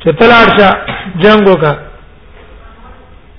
[0.00, 0.70] چې تلاړشه
[1.22, 1.74] جنگ وکړه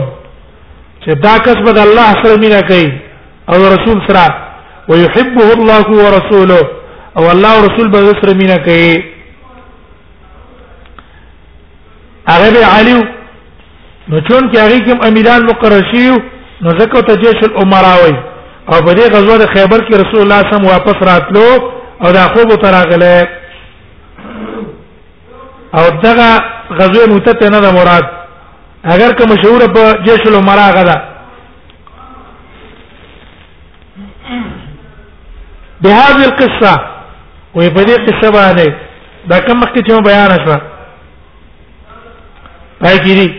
[1.03, 2.87] چې دا کس بد الله سره مینا کوي
[3.49, 4.25] او رسول سره
[4.89, 6.61] ويحبه الله ورسوله
[7.17, 8.93] او الله رسول به سره مینا کوي
[12.31, 13.03] هغه به علی
[14.09, 16.19] نو چون کې هغه کوم امیران مقرر شیو
[16.61, 18.15] نو زکه ته جيش الامراوي
[18.69, 21.49] او په دې غزوه خیبر کې رسول الله صلی الله علیه وسلم واپس راتلو
[22.01, 23.27] او دا خوب تراغله
[25.75, 26.31] او دغه
[26.79, 28.07] غزوه موته نه ده مراد
[28.83, 30.95] اگر که مشهور په جيش العمره غدا
[35.81, 36.81] بهذه القصه
[37.55, 38.67] وې په دې قصه باندې
[39.29, 40.61] دا کوم مخکې چې بیان شوه
[42.81, 43.31] پای کیږي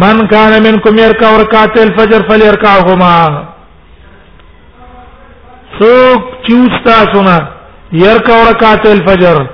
[0.00, 3.44] من كان منكم يركع ركعت الفجر فليركعهما
[5.80, 7.38] څوک چې وستا سنا
[8.00, 9.46] يركع ركعت الفجر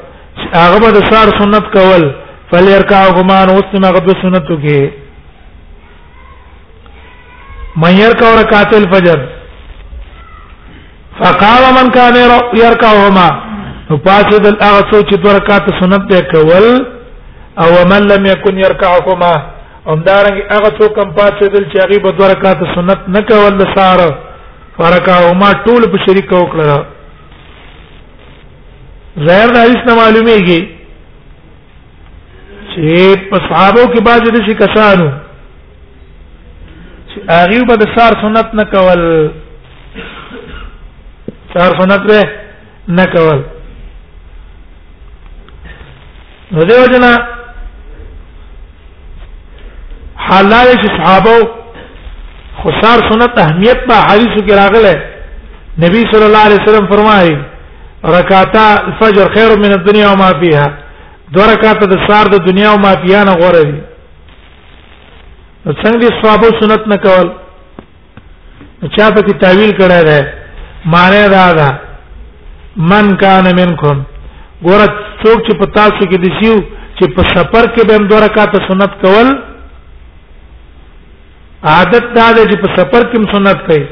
[0.54, 2.10] هغه به د سار سنت کول
[2.50, 4.82] فلیرکا غمان اوس ما غد سنتو کې
[7.82, 9.18] من يرکا رکعت الفجر
[11.18, 12.14] فقام من كان
[12.60, 13.28] يركعهما
[14.06, 16.66] فاسد الاغسو چې دوه رکعات سنت دی کول
[17.62, 19.32] او من لم يكن يركعهما
[19.86, 23.64] همدارنګ هغه څوک هم پاتې دل چې هغه به دوه رکعات سنت نه کول د
[23.76, 23.98] سار
[24.80, 26.84] فرقاهما ټول په شریک وکړه
[29.30, 30.60] زهر د حدیث نه معلومیږي
[32.80, 35.08] چې په صحابه کې باج د شي کسانو
[37.10, 39.00] چې هغه به د سار سنت نه کول
[41.54, 42.22] سار سنت به
[43.00, 43.40] نه کول
[46.52, 47.12] نو دیو جنا
[50.28, 51.36] حلال شي صحابه
[52.62, 54.94] خو سار سنت اهمیت په حدیثو کې راغله
[55.82, 57.36] نبی صلی الله علیه وسلم فرمایي
[58.18, 60.74] رکعتا الفجر خير من الدنيا وما فيها
[61.34, 63.78] دوه رکعات د سار د دنیا او مافیا نه غوړه دي
[65.64, 67.28] نو څنګه صحابه سنت نه کول
[68.94, 70.18] چا په کې تعویل کړه ده
[70.94, 71.68] معنی دا ده
[72.90, 73.98] من کان منکم
[74.66, 74.82] ګور
[75.22, 76.54] څوک چې په تاسو کې دي شو
[76.98, 79.28] چې په سفر کې به هم دوه رکعات سنت کول
[81.76, 83.86] عادت دا ده چې په سفر کې سنت کوي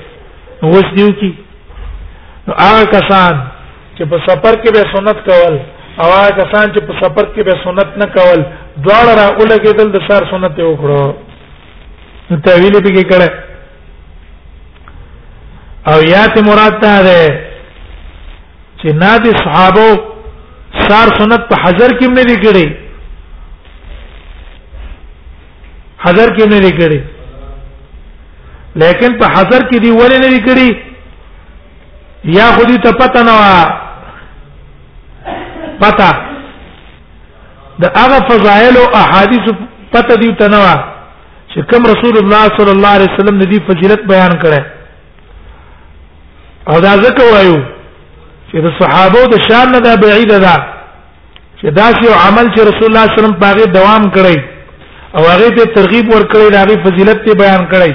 [0.63, 1.31] نو وس دیو کی
[2.47, 3.35] نو هغه کسان
[3.97, 5.57] چې په سفر کې به سنت کول
[6.01, 8.41] او هغه سان چې په سفر کې به سنت نه کول
[8.83, 11.15] دواړه را ولګېدل د سار سنت یې وکړو
[12.31, 13.29] نو تعویل به کې کړه
[15.93, 17.21] او یا ته مراد ته ده
[18.81, 19.89] چې نادي صحابه
[20.89, 22.67] سار سنت په حجر کې نه دی کړی
[26.05, 27.01] حجر کې نه دی کړی
[28.87, 30.71] لیکن په حجر کې دی ولې نه دی کړی
[32.39, 33.37] یا خودی ته پته نه
[35.81, 36.09] پتا
[37.83, 39.45] د هغه فضائل او احادیث
[39.93, 40.75] پته دی تنوا
[41.51, 44.61] چې کوم رسول الله صلی الله علیه وسلم د دې فضیلت بیان کړه
[46.71, 47.61] او دا ځکه وایو
[48.51, 50.57] چې د صحابه د شان نه دا بعید ده
[51.61, 54.39] چې دا یو عمل چې رسول الله صلی الله علیه وسلم پاغه دوام کړی
[55.17, 57.93] او هغه ته ترغیب ورکړی دا غي فضیلت ته بیان کړی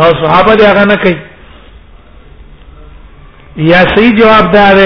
[0.00, 1.16] او صحابه دا غنه کوي
[3.56, 4.76] یا صحیح جواب دار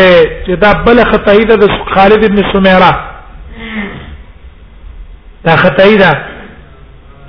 [0.46, 2.90] چې دا بل خدای د خالد ابن سمیره
[5.44, 6.11] دا خدای دا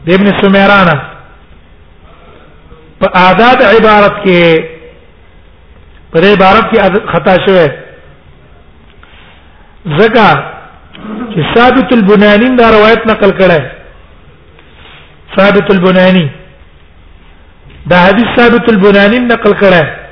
[0.06, 0.96] د ابن سمیرانه
[3.02, 4.64] په آزاد عبارت کې
[6.14, 7.68] پر عبارت کې خطا شوه
[9.98, 10.54] زګه
[11.30, 13.62] چې ثابت البناني دا روایت نقل کړه
[15.38, 16.28] ثابت البناني
[17.88, 20.07] دا حدیث ثابت البناني نقل کړه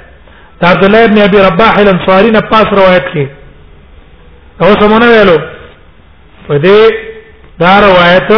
[0.63, 3.27] عبد الله ابن ابي رباح الانصاري نه پاس روایت کې
[4.63, 5.37] او سمونه ویلو
[6.49, 6.93] په دې
[7.59, 8.31] دا روایت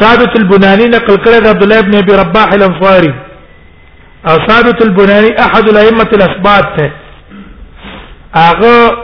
[0.00, 3.14] ثابت البناني نقل کړی د عبد الله ابن ابي رباح الانصاري
[4.28, 6.90] او ثابت البناني احد الائمه الاثبات ته
[8.34, 8.98] هغه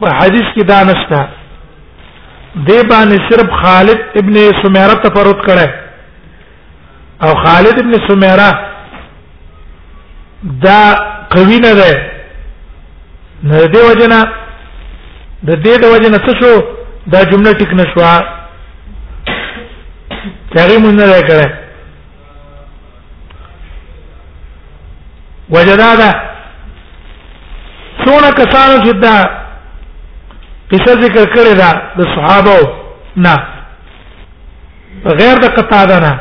[0.00, 1.26] په حدیث کې دانسته
[2.66, 5.70] دی باندې صرف خالد ابن سمیره تفرد کړی
[7.22, 8.74] او خالد ابن سمیره
[10.42, 10.94] دا
[11.30, 12.10] قوی نه ده
[13.42, 14.22] نه دی وجنا
[15.46, 16.54] د دې د وجنا څه شو
[17.06, 18.12] دا جمله ټیک نشوا
[20.56, 21.46] چاري مونږ نه کړه
[25.50, 26.10] وجدا دا
[28.04, 29.16] څونه کسانو چې دا
[30.72, 32.58] قصه ذکر کړې ده د صحابه
[33.16, 33.34] نه
[35.20, 36.12] غیر د قطاده نه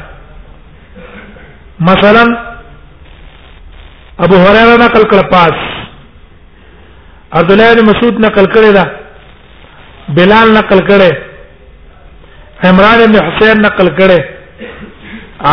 [1.80, 2.55] مثلا
[4.24, 5.56] ابو هريره نقل کړ پاس
[7.38, 8.84] عبد الله بن مسعود نقل کړی دا
[10.20, 11.12] بلال نقل کړی
[12.70, 14.20] عمران بن حسین نقل کړی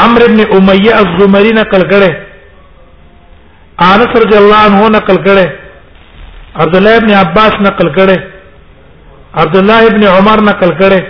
[0.03, 2.13] عمرو بن امیہ الزمری نقل کړی
[3.91, 5.47] انس رضی الله عنه نقل کړی
[6.65, 8.19] عبد الله بن عباس نقل کړی
[9.43, 11.01] عبد الله بن عمر نقل کړی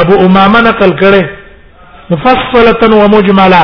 [0.00, 1.26] ابو امامه نقل کړی
[2.12, 3.62] مفصله ومجمله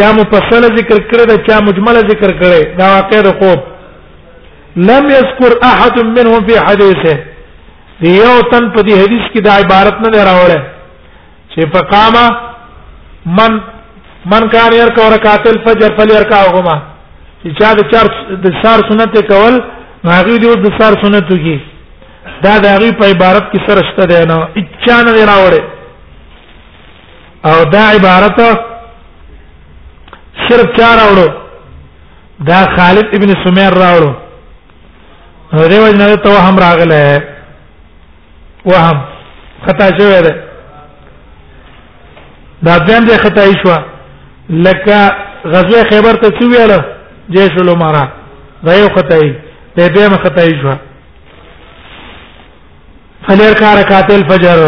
[0.00, 3.58] چا مفصل ذکر کړی دا چا مجمل ذکر کړی دا واقع د خوب
[4.88, 7.14] لم يذكر احد منهم في حديثه
[8.00, 10.62] دیو تن په دې حدیث کې دا عبارت نه راوړل
[11.52, 12.26] چې فقاما
[13.40, 13.52] من
[14.32, 16.76] من کان ير کو رکعت الفجر فلير کا هغه
[17.44, 18.06] چې چا د چار
[18.46, 19.54] د سار سنت کول
[20.12, 21.58] هغه دی د سار سنت کی
[22.46, 25.64] دا د هغه په عبارت کې سرشته دی نه اچانه راوړل
[27.50, 28.38] او دا عبارت
[30.50, 31.26] شرب چا راوړو
[32.48, 34.12] دا خالد ابن سمیر راوړو
[35.52, 37.02] نو دې وجنه ته وهم راغله
[38.72, 38.98] وهم
[39.66, 40.34] خطا شوی دی
[42.62, 43.74] دا دیم دې خطا شو
[44.68, 44.98] لکه
[45.44, 46.80] غزوه خیبر ته څو ویاله
[47.36, 48.04] جيش العمرا
[48.68, 49.32] دا یو خطا ای
[49.76, 50.74] په دې ما خطا شو
[53.26, 54.58] فلیر کار رکعات الفجر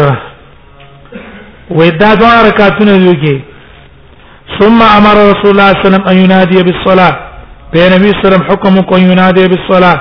[1.71, 3.52] وې دا دوه رکعاتونه دي کې
[4.59, 7.13] ثم امر رسول الله صلى الله عليه وسلم ان ينادي بالصلاه
[7.73, 9.97] به نبی وسلم حکم کو ينادي بالصلاه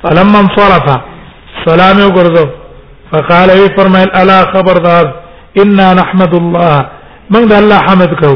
[0.04, 0.88] فلما انصرف
[1.68, 2.46] سلام وګرځو
[3.12, 5.06] فقال وی فرمایل الا خبردار
[5.62, 6.76] انا نحمد الله
[7.34, 8.32] من ده الله حمد کو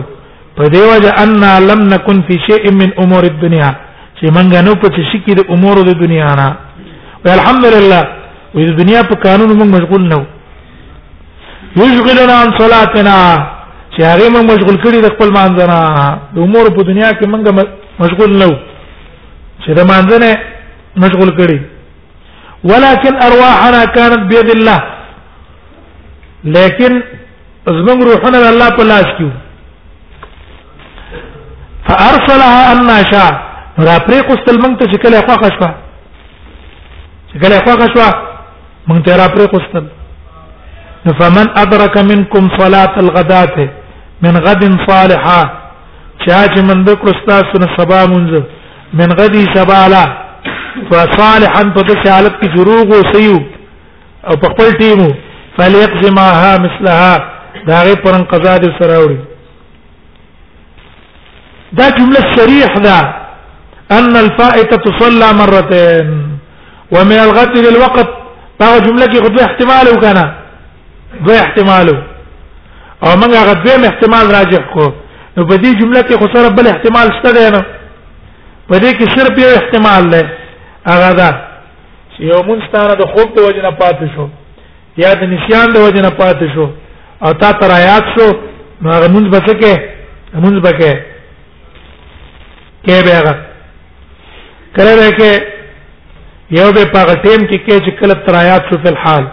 [0.58, 1.29] په دی وجه ان
[1.69, 3.69] لم نكن في شيء من امور الدنيا
[4.17, 6.47] چې مونږ نه په شي کې د امور د دنیا نه
[7.25, 8.01] والحمدلله
[8.55, 10.19] وې د دنیا په قانون موږ مشغول نه
[11.81, 13.15] یشغلنا عن صلاتنا
[13.95, 15.77] چې هغه موږ مشغول کړی د خپل مانځنه
[16.34, 17.41] د امور په دنیا کې موږ
[18.03, 18.47] مشغول نه
[19.63, 20.29] چې د مانځنه
[21.03, 21.60] مشغول کړی
[22.69, 24.79] ولكن ارواحنا كانت بيد الله
[26.55, 26.91] لكن
[27.73, 29.32] زمون روحنا الله په لاس کې
[31.88, 33.32] فارسلها ان شاء
[33.88, 35.69] را پرې کوستل مونږ ته چې کله خوا خشوا
[37.32, 38.08] چې کله خوا خشوا
[38.88, 39.88] مونږ ته را پرې کوستل
[41.23, 43.67] فمن ادرك منكم صلاه الغداه
[44.21, 45.42] من غد صالحه
[46.25, 48.44] چا چې من د کوستا سن سبا مونږ
[49.00, 50.04] من غدي سبالا
[50.89, 53.37] فصالحا په دې حالت کې دروغ او سيو
[54.27, 55.13] او په خپل ټیمو
[55.58, 59.17] فليقزمها مثلها دا غي پر انقضا دي سره وړي
[61.71, 62.97] دا جمله صریح ده
[63.91, 66.37] ان الفائته تصلى مرتين
[66.91, 68.08] ومن الغد للوقت
[68.60, 70.33] دا جمله کې غوښته احتمال وکنه
[71.25, 71.87] غو احتمال
[73.03, 74.93] او موږ هغه دویم احتمال راجح کو
[75.37, 77.62] نو په دې جمله کې خو سره بل احتمال شته دی نه
[78.69, 80.23] په دې کې صرف یو احتمال دی
[80.91, 81.29] هغه دا
[82.15, 84.27] چې یو مونږ ستاره د خوب د وجنه پاتې شو
[84.97, 86.67] یا د نسیان د وجنه پاتې شو
[87.23, 88.27] او تا تر آیات شو
[88.81, 90.93] نو هغه مونږ به څه کې مونږ به کې
[92.85, 93.33] کې به هغه
[94.77, 95.43] کله به کې
[96.59, 99.27] یو به په ټیم کې کې چې کله تر آیات شو په حال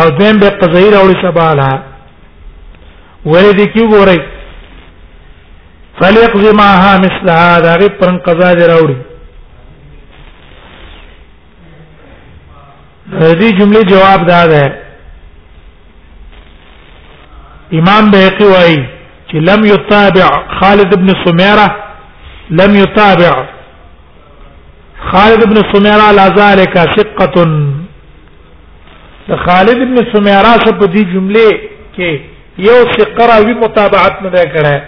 [0.00, 1.68] او دیم به قضیه راوړي سباله
[3.26, 4.20] ولې دې کې ګورئ
[6.00, 8.96] فليقضي معها مثل هذا غير پرن قضا دې راوړي
[13.10, 14.87] دې جملې جواب دا ده
[17.72, 18.84] امام بیقی وای
[19.30, 20.28] چې لم یتابع
[20.60, 21.68] خالد ابن سمیره
[22.50, 23.32] لم یتابع
[25.12, 27.44] خالد ابن سمیره لذالک ثقه
[29.28, 31.50] د خالد ابن سمیره په دې جمله
[31.96, 32.20] کې
[32.58, 34.80] یو ثقه وی متابعت نه کړه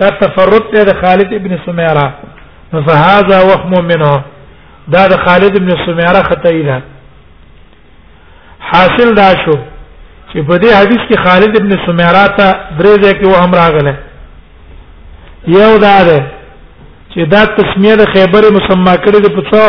[0.00, 2.12] دا تفرد دی د خالد ابن سمیره
[2.72, 4.12] فهذا وهم منه
[4.92, 6.78] دا د خالد ابن سمیره خطا
[8.72, 9.58] حاصل دا شو
[10.32, 12.46] چې په دې حدیث کې خالد ابن سمیرا ته
[12.78, 13.94] درې ځای کې و هم راغله
[15.58, 16.18] یو دا ده
[17.12, 19.66] چې دا تسمیه د خیبر مسما کړی د پڅو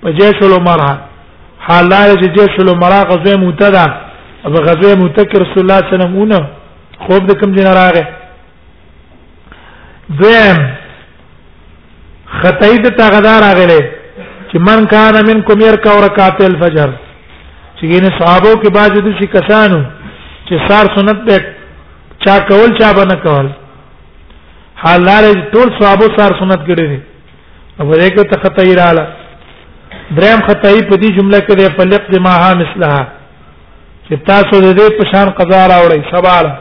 [0.00, 0.90] په جیش العمره
[1.66, 3.84] حالای چې جیش العمره غزوه متدا
[4.46, 8.04] او غزوه متکر رسول الله صلی الله علیه وسلم خوب د کوم دین راغه
[10.22, 10.58] ذم
[12.42, 13.80] خطید ته غدار راغله
[14.50, 16.90] چې من کان منکم يرکا ورکات الفجر
[17.78, 19.80] چې ګینه صحابه کې باج د شي کسانو
[20.48, 21.36] چې سار سنت به
[22.26, 23.46] چا کول چا به نه کول
[24.82, 27.00] حال لار ټول صحابه سار سنت کړي دي
[27.80, 29.04] او ورته ته خطای رااله
[30.16, 33.02] دریم خطای په دې جمله کې ده فلق دماها مثلها
[34.08, 36.52] چې تاسو دې په شان قضا راوړی سوال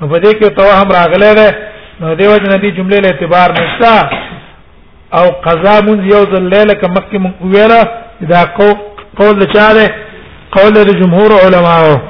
[0.00, 1.56] په دې کې توهم راغلی ده
[2.00, 4.10] نو دیو جن دې جملې له اعتبار نشته
[5.20, 7.80] او قضا من یو ذل لیل کمکه من ویلا
[8.32, 8.68] دا کو
[9.20, 9.88] قول چاره
[10.52, 12.02] قول لجمهور علماء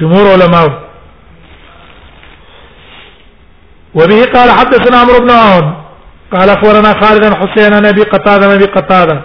[0.00, 0.78] جمهور علماء
[3.94, 5.74] وبه قال حدثنا عمرو بن عون
[6.32, 9.20] قال اخبرنا خالد بن حسين عن ابي قتاده ابي قتاده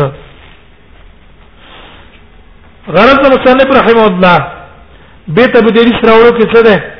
[2.94, 4.38] غرض مصنف رحمه الله
[5.28, 6.94] به تبدیل سراولو کې څه ده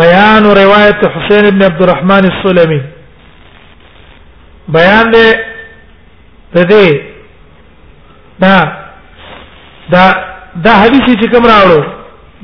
[0.00, 2.80] بیان او روایت حسین ابن عبد الرحمن السلمي
[4.68, 5.26] بیان دې
[6.54, 7.00] تدې
[8.40, 8.56] دا
[9.92, 10.04] دا
[10.64, 11.80] دا حدیث چې کوم راوړو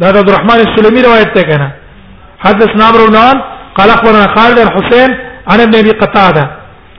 [0.00, 1.70] دا د عبدالرحمن السلمي روایت ته کنه
[2.38, 3.40] حدثنا عمرو بن
[3.74, 5.10] قال اخبرنا خالد الحسين
[5.46, 6.50] عن ابن ابي قتاده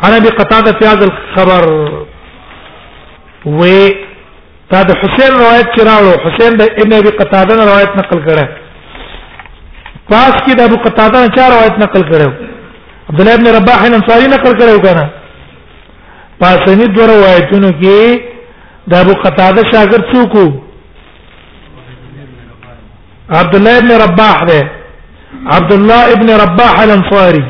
[0.03, 1.67] عن ابي قتاده في هذا الخبر
[3.45, 3.63] و
[4.72, 8.45] دا د حسین روایت چې راوړو حسین د ابن ابي قتاده روایت نقل کړه
[10.09, 12.51] پاس کې د ابو قتاده نه چا روایت نقل کړو
[13.12, 15.09] عبد الله بن رباح الانصاري نقل کړو کنه
[16.39, 18.20] پاسنی دو روایتونو کې
[18.93, 20.53] د ابو قتاده شاګرد څوک
[23.39, 24.70] عبد الله بن رباح ده
[25.55, 27.43] عبد الله ابن رباح الانصاري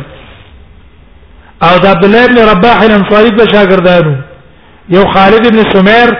[1.70, 4.16] او د عبد الله بن رباح الانصاري د شاګردانو
[4.90, 6.18] یو خالد بن سمير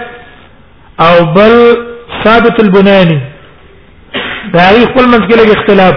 [1.06, 1.52] او بل
[2.24, 3.20] ثابت البناني
[4.52, 5.96] تاریخ خپل منځ کې اختلاف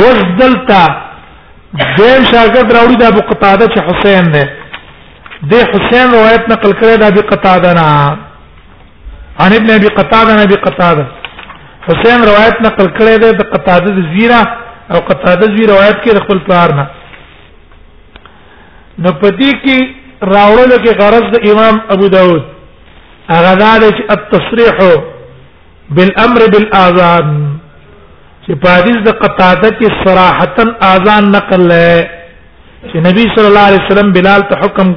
[0.00, 1.09] وو وزدلتا
[1.76, 4.44] دیم شاګرد راوړي د ابو قتاده چې حسین دی
[5.50, 7.84] د حسین روایت نقل کړی د ابي قتاده نه
[9.42, 11.04] عن ابن ابي قتاده نه ابي قتاده
[11.88, 14.40] حسین روایت نقل کړی دی د قتاده د زیره
[14.92, 16.86] او قتاده زی روایت کې خپل پلار نه
[18.98, 19.78] نو پدې کې
[20.22, 22.42] راوړل کې غرض د امام ابو داود
[23.30, 24.82] هغه دا چې التصريح
[25.96, 27.49] بالامر بالاذان
[28.50, 31.98] چې په حدیث د قطاده کې صراحتن اذان نقل لای
[32.90, 34.88] چې نبی صلی الله علیه وسلم بلال ته حکم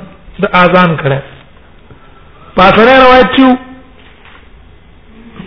[0.41, 1.20] د اذان کړه
[2.58, 3.47] پاسره روایت چو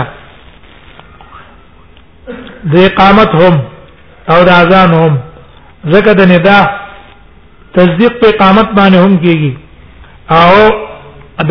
[2.71, 3.55] د اقامت هم
[4.33, 5.13] او د اذان هم
[5.93, 6.57] ځکه د ندا
[7.77, 9.53] تصدیق په اقامت باندې هم کیږي
[10.39, 10.51] او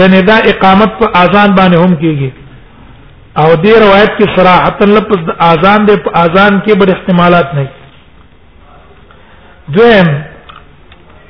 [0.00, 2.30] د ندا اقامت په اذان باندې هم کیږي
[3.42, 5.90] او دې روایت کې صراحت لفظ د اذان د
[6.24, 7.64] اذان کې بر احتمالات نه
[9.74, 10.08] دویم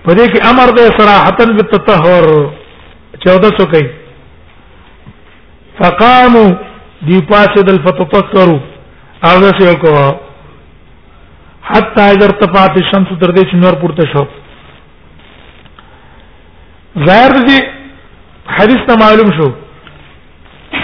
[0.05, 2.25] په دې کې امر د صراحتن بالتطهر
[3.25, 3.91] 1400 کوي
[5.83, 6.45] فقامو
[7.09, 8.59] دی پاسه دل فتفکروا
[9.25, 10.21] هغه څه وکړه
[11.71, 14.25] حتا اگر تفات الشمس تر دې چې نور پورته شو
[17.09, 17.59] ظاهر دی
[18.59, 19.47] حدیث ته معلوم شو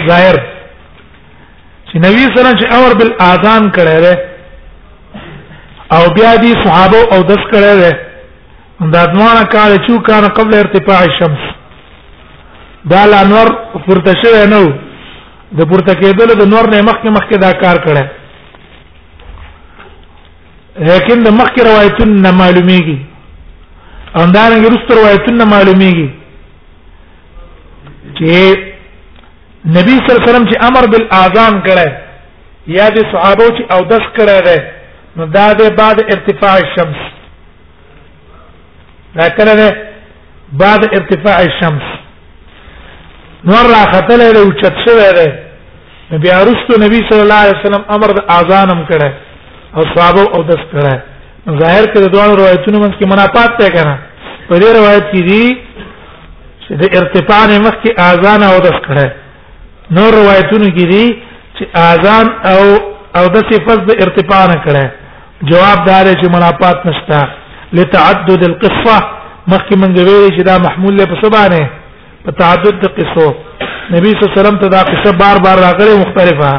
[0.09, 4.15] ظاهر چې نبی سره چې اور بل اذان کړه ره
[5.97, 7.93] او بیا دي صحابه او دس کړه ره
[8.97, 11.45] دا دوانه کال چې کان قبل ارتفاع الشمس
[12.91, 13.53] دا لانور
[13.85, 14.73] پورته شوی نه
[15.55, 18.03] د پورته کېدل د نور نه مخکې مخکې دا کار کړه
[20.87, 22.97] لیکن د مخکې روایتون نه معلومیږي
[24.23, 26.09] اندارنګ رستو روایتون نه معلومیږي
[28.19, 28.65] چې
[29.65, 31.87] نبی صلی الله علیه وسلم چې امر بالاذان کړه
[32.79, 34.57] یا د صحابه چې او دس کړه ده
[35.17, 36.99] نو دا د بعد ارتفاع الشمس
[39.15, 39.69] دا کړه ده
[40.63, 41.87] بعد ارتفاع الشمس
[43.45, 45.27] نور را خطل له اوچت شوی دی
[46.15, 49.09] نبی ارستو نبی صلی الله علیه وسلم امر د اذانم کړه
[49.75, 50.93] او صحابه او دس کړه
[51.61, 53.95] ظاهر کړه دوه روایتونو منځ کې منافات ته کنه
[54.49, 55.43] په دې روایت کې دي
[56.65, 59.07] چې د ارتفاع مخ کې اذان او دس کړه
[59.97, 61.05] نور روایتونو کې دي
[61.57, 62.61] چې اذان او
[63.17, 64.83] او د صفات د ارتفاع نه کړه
[65.51, 67.27] جواب دار چې منافات نشته
[67.77, 68.97] لتعدد القصه
[69.53, 71.67] مخکې منځ ویلي چې دا محمول له په سبانه
[72.27, 73.27] په تعدد د قصو
[73.95, 76.51] نبی صلی الله علیه وسلم ته دا قصه بار بار راغلي مختلفه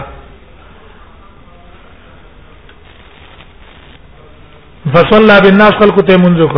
[4.94, 6.56] فصلى بالناس خلق تيمنزك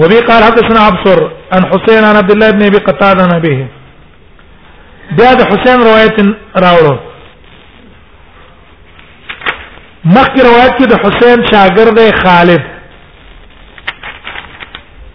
[0.00, 1.18] وبي قال حدثنا ابصر
[1.52, 3.66] عن حسين عن عبد الله بن ابي قتاده عن ابيه
[5.18, 6.18] بعد حسين روایت
[6.64, 6.96] راوړو
[10.16, 12.62] مخکې روایت کې د حسین شاګرد خالد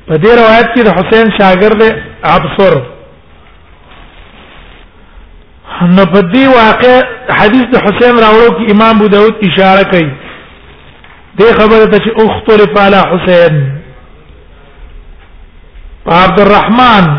[0.07, 2.74] په دې روایت کې د حسین شاګرد ابصر
[5.95, 7.01] نو په دې واقع
[7.38, 10.07] حدیث د حسین راوړو کې امام ابو داود اشاره کوي
[11.38, 13.57] دې خبره ته چې اختر پالا حسین
[16.19, 17.11] عبد الرحمن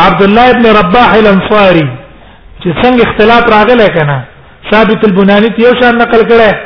[0.00, 1.86] عبد الله ابن رباح الانصاري
[2.60, 4.18] چې څنګه اختلاف راغلی کنه
[4.72, 6.56] ثابت البناني یو شان نقل کړه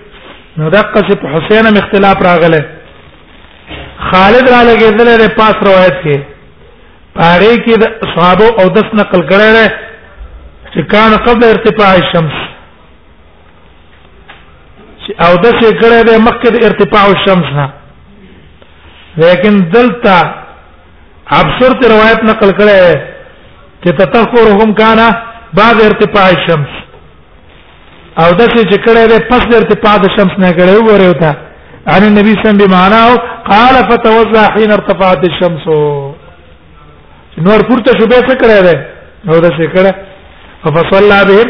[0.57, 2.59] نو دقه چې په حسین هم اختلاف راغله
[4.11, 6.15] خالد را لګیدل له پاس روایت کې
[7.19, 7.83] پاره کې د
[8.13, 9.65] صحابه او دس نقل کړي له
[10.71, 12.35] چې کان قبل ارتفاع الشمس
[15.25, 17.67] او د څه کړه د مکه د ارتفاع الشمس نه
[19.25, 20.17] لیکن دلتا
[21.41, 22.97] ابصر روایت نقل کړه
[23.83, 25.07] چې تتفورهم کانا
[25.61, 26.81] بعد ارتفاع الشمس
[28.21, 31.31] او د څه چې کړه له پس د ارتفاع د شمس نه کړه وره وتا
[31.95, 33.01] ان النبي صلی الله علیه وسلم بمعنا
[33.51, 35.65] قال فتوزع حين ارتفعت الشمس
[37.47, 38.75] نور پورته شو به څه کړه ده
[39.25, 39.91] نو د څه کړه
[40.77, 41.49] فصلى بهم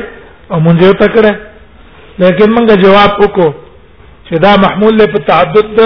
[0.53, 1.33] او مونږ یو تکړه
[2.23, 3.49] لیکن مونږ جواب وکړو
[4.27, 5.79] چې دا محمول له په تعدد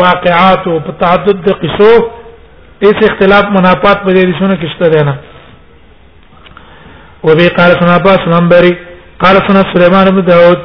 [0.00, 1.92] واقعات او په تعدد قصو
[2.86, 5.16] ایس اختلاف منافات په دې رسونه کې شته ده نه
[7.26, 8.74] وبه قال سنا عباس نمبري
[9.22, 10.58] قال سنا سليمان بن داود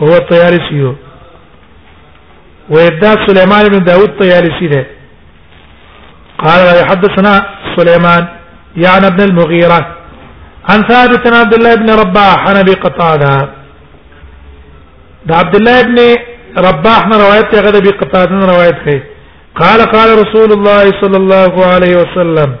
[0.00, 0.94] هو الطيارسي
[2.70, 4.86] ويدعى سليمان بن داود الطيارسي ده
[6.38, 7.46] قال يحدثنا
[7.76, 8.26] سليمان
[8.76, 9.96] يعني ابن المغيرة
[10.68, 13.48] عن ثابت عبد الله بن رباح عن ابي قتادة
[15.26, 15.96] ده عبد الله بن
[16.68, 19.02] رباح من روايت غدا ابي قتادة من روايت هي
[19.54, 22.56] قال قال رسول الله صلى الله عليه وسلم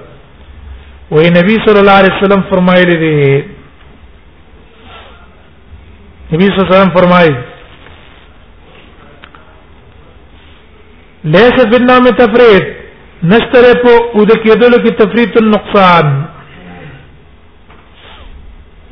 [1.10, 3.55] وهي نبي صلى الله عليه وسلم فرمایلی دی
[6.32, 7.34] نبی صلی الله علیه وسلم فرمایي
[11.34, 12.64] لیس بالنام تفرید
[13.32, 16.24] نشتره په اود کېدلو کې تفریط النقصان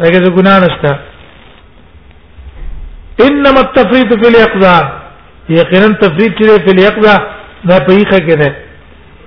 [0.02, 0.98] هغه ز ګنا نشته
[3.26, 4.82] انما التفريط في الاقضاء
[5.58, 7.18] یقینا تفريط چې په الاقضاء
[7.66, 8.56] دا په یخه کې ده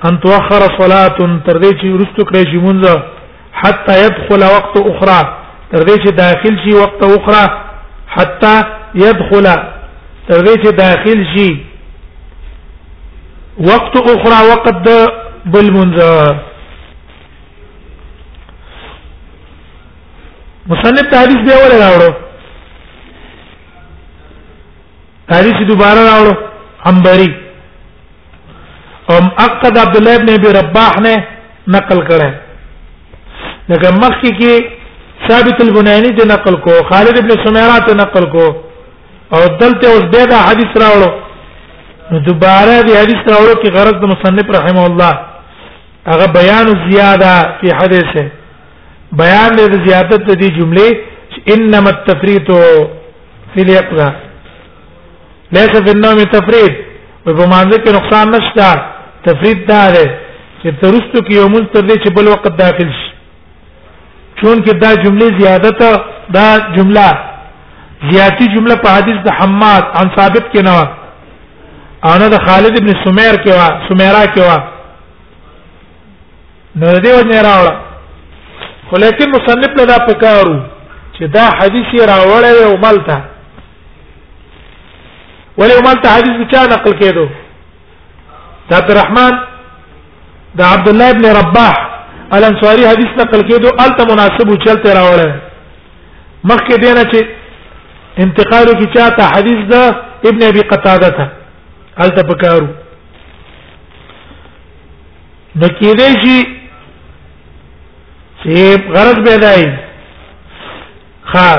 [0.10, 1.08] ان توخر صلاه
[1.45, 2.99] تر دې چې ورستو کړی شي مونږ
[3.53, 5.34] حتى يدخل وقت اخرى
[5.72, 7.66] تر دې چې داخل شي وقت اخرى
[8.18, 8.53] حتا
[8.95, 9.45] يدخل
[10.28, 11.49] تر دې چې داخل شي
[13.70, 14.89] وقت اخرى وقت
[15.55, 15.99] بالمنذ
[20.72, 22.13] مصنف تحریف دی ولا راوړو
[25.30, 26.38] تحریف دوباره راوړو
[26.86, 27.34] انبری
[29.18, 31.15] ام اقد عبد الله ابن ابي رباح نے
[31.68, 32.32] نقل کړه
[33.70, 34.76] لکه مخکې کې
[35.30, 38.45] ثابت البناني ته نقل کو خالد ابن سمیرہ ته نقل کو
[39.34, 41.11] او دلته اوس به دا حدیث راوړو
[42.11, 45.13] نو دوباره دی حدیث راوړو کې غرض د مصنف رحمه الله
[46.13, 48.25] هغه بیان زیاده په حدیثه
[49.23, 50.89] بیان د زیادت د دې جملې
[51.55, 52.51] انما التفريط
[53.53, 54.13] في اليقظه
[55.57, 56.75] ليس في النوم تفريط
[57.28, 58.69] په مانزه کې نقصان نشته
[59.28, 60.05] تفريط دا دی
[60.63, 63.16] چې ترستو کې یو مل تر دې چې بل وخت داخل شي
[64.41, 65.79] چون کې دا جمله زیادت
[66.33, 67.05] دا جمله
[68.11, 70.75] زیاتی جمله په حدیث د حماد عن ثابت کې نه
[72.09, 74.57] انا د خالد ابن سمیر کې وا سمیرا کې وا
[76.81, 77.73] نو دې و نه راوړ
[78.89, 80.53] خو لیکن مصنف نه دا پکارو
[81.13, 83.19] چې دا حدیث راوړی او ملته
[85.57, 87.27] ولې ملته حدیث چا نقل کېدو
[88.69, 89.31] دا عبد الرحمن
[90.61, 91.85] دا عبد الله ابن رباح
[92.36, 95.30] الانصاری حدیث نقل کېدو الته مناسب چلته راوړل
[96.51, 97.25] مخکې دینه چې
[98.25, 99.84] انتقال کی چاته حدیث دا
[100.32, 101.30] ابن ابي قتاده ته
[101.97, 102.67] الته پکارو
[105.55, 106.39] نو کېدې شي
[108.43, 109.63] چې غرض پیدای
[111.36, 111.51] ها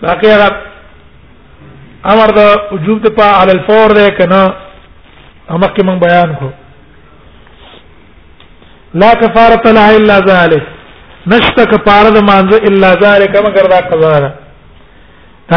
[0.03, 4.41] باقی هغه امر د وجوب ته په عل الفور ده کنه
[5.55, 6.49] همک من بیان کو
[9.03, 10.63] لا کفاره لا الا ذلك
[11.35, 14.33] نشته کفاره د مانزه الا ذلك مگر دا قضا ده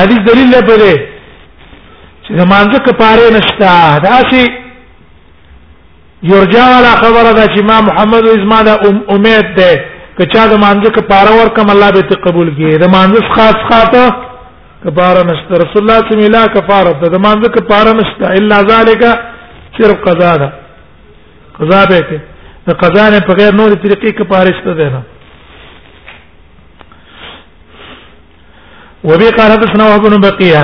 [0.03, 0.99] حدیث دلیل ده په دې
[2.25, 4.43] چې د مانزه کفاره نشته دا شي
[6.31, 8.73] یرجع ولا خبره ده چې ما محمد اسما ده
[9.17, 9.69] امید ده
[10.17, 13.57] کچا د مانځه ک پاره ور کوم الله به ته قبول کی د مانځه خاص
[13.71, 14.03] خاطه
[14.83, 19.01] کفاره نشته رسول الله صلی الله علیه کفاره د مانځه ک پاره نشته الا ذالک
[19.77, 20.47] صرف قضا ده
[21.59, 22.19] قضا به کې
[22.67, 25.01] د قضا نه په غیر نور طریقې ک پاره شته ده نه
[29.03, 30.63] وبي قال حدثنا وهب بن بقيه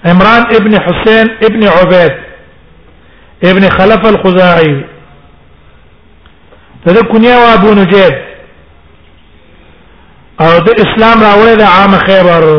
[0.09, 2.13] عمران ابن حسین ابن عبيد
[3.49, 4.75] ابن خلف الخزاعي
[6.85, 8.13] دا کنیا و ابو نجيب
[10.45, 12.49] او د اسلام راوړل د عام خیبر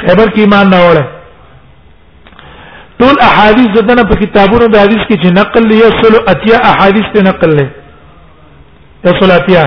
[0.00, 1.10] خیبر کې ایمان راوړل
[3.00, 7.20] ټول احادیث ددنه په کتابونو د حدیث کې چې نقل لیا سلو اتیا احادیث ته
[7.28, 7.66] نقل لې
[9.12, 9.64] یصل اتیا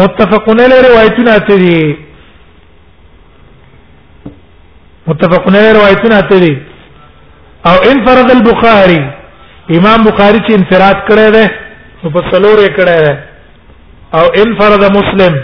[0.00, 1.78] متفقون علی روایتونه ته دي
[5.08, 6.52] متفقون علی روایتونه ته دي
[7.72, 9.00] او انفرد البخاری
[9.78, 11.46] امام بخاری چې انفراد کړی دی
[12.02, 13.14] نو په سلور یې کړی دی
[14.18, 15.34] او انفرد مسلم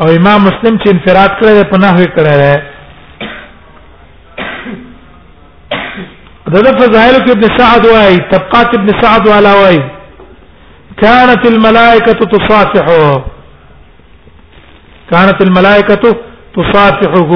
[0.00, 2.52] او امام مسلم چې انفراد کړی دی په نحوی کړی دی
[6.52, 9.80] دغه فضائل کې ابن سعد وايي طبقات ابن سعد والا وايي
[11.02, 13.02] كانت الملائكه تصافحه
[15.10, 16.04] كانت الملائكه
[16.56, 17.30] تصافحه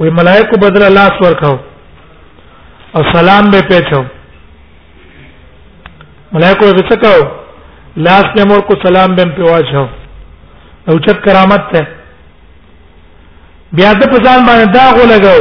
[0.00, 1.56] وي ملائکه بدل لاس ورکاو
[2.98, 4.02] او سلام به پېچو
[6.32, 7.26] ملائکه به څکاو
[8.06, 9.84] لاس په مور کو سلام به پېواچو
[10.88, 11.82] او چت کرامت ته
[13.74, 15.40] بیا د پزان باندې دا غو لګاو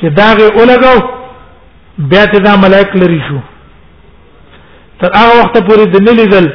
[0.00, 0.98] چې دا غي ولګاو
[2.14, 3.40] بیا ته دا ملائک لري شو
[5.02, 6.48] تر هغه وخت پورې د نلیدل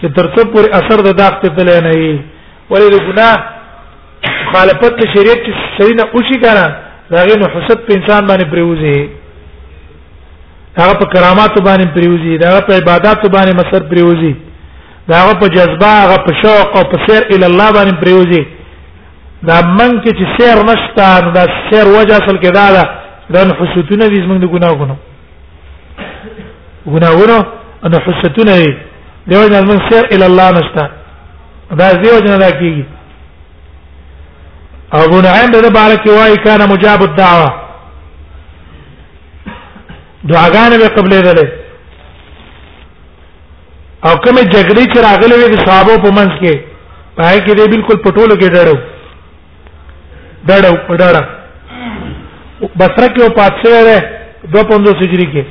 [0.00, 2.14] چې تر څو پورې اثر د داغ ته تل نه وي
[2.70, 6.64] ولې د ګناه مخالفت د شریعت کې سړی او شي کنه
[7.12, 9.08] دا غي نو حسد په انسان باندې پریوزي
[10.76, 14.34] هغه په کرامات باندې پریوزي دا په عبادت باندې مسر پریوزي
[15.08, 18.44] دا هغه په جذبه هغه په شوق او په سیر ال الله باندې پریوزي
[19.48, 21.04] دا من کې چې سیر نشته
[21.36, 22.84] دا سیر وجه اصل کې دا ده
[23.34, 24.96] دا نحسوتونه دي زمونږ د ګناهونو
[26.94, 27.38] ګناهونو
[27.86, 28.72] ان حسوتونه دي
[29.28, 30.84] دیو جن من سیر ال الله نشته
[31.80, 32.84] دا دیو جن دا کیږي
[34.94, 37.50] ابو نعیم د بارک وای کان مجاب الدعوه
[40.30, 41.63] دعاګانې به قبلې دله
[44.08, 46.54] او کومه جګړې چې راغلې وي د صحابه په منځ کې
[47.18, 48.76] پای کې دی بالکل پټولو کې ډړو
[50.48, 51.22] ډړو پډړا
[52.80, 53.98] بصره کې او پاتسه ده
[54.56, 55.44] دو پوندو سجری کې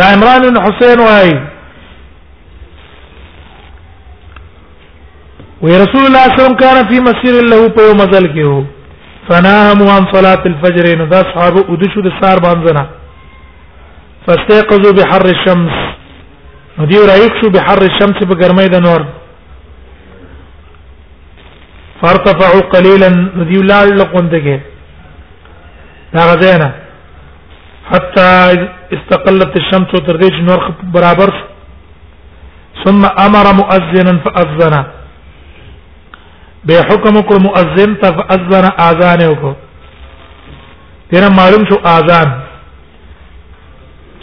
[0.00, 1.30] دا عمران بن حسین وای
[5.62, 8.58] وی رسول الله صلی الله علیه وسلم کان فی مسیر له په مزل کې هو
[9.30, 12.84] فناهم عن صلاه الفجر نذ اصحاب ودشو د سار باندې نه
[14.26, 15.76] فاستيقظوا بحر الشمس
[16.88, 19.00] دی رايق شو بحر الشمس بګرمۍ د نور
[22.02, 23.08] فارتفعوا قليلا
[23.48, 24.60] دی ولال لقندګه
[26.14, 26.72] دا غزینا
[27.90, 28.28] حتى
[28.96, 30.60] استقلت الشمس ترديج نور
[30.92, 31.34] برابر
[32.84, 34.84] ثم امر مؤذنا فاذن
[36.64, 39.54] به حکم کو مؤذن فاذن اذان کو
[41.10, 42.32] تیر معلوم شو اذان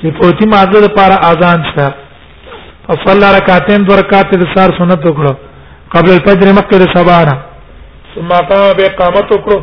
[0.01, 2.07] چې پوتی مازه لپاره اذان شته
[2.89, 5.33] او صلى ركعتين دو رکعات د سار سنت وکړو
[5.93, 7.35] قبل الفجر مکه د سبا نه
[8.13, 9.59] ثم قام به اقامت وکړو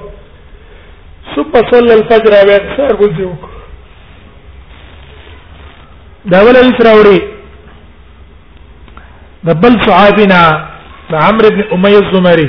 [1.37, 3.25] ثم صلى الفجر او سار ګل دی
[6.33, 7.21] دا ولا اسراوري
[9.47, 10.43] د بل صحابینا
[11.23, 12.47] عمرو بن امیہ الزمری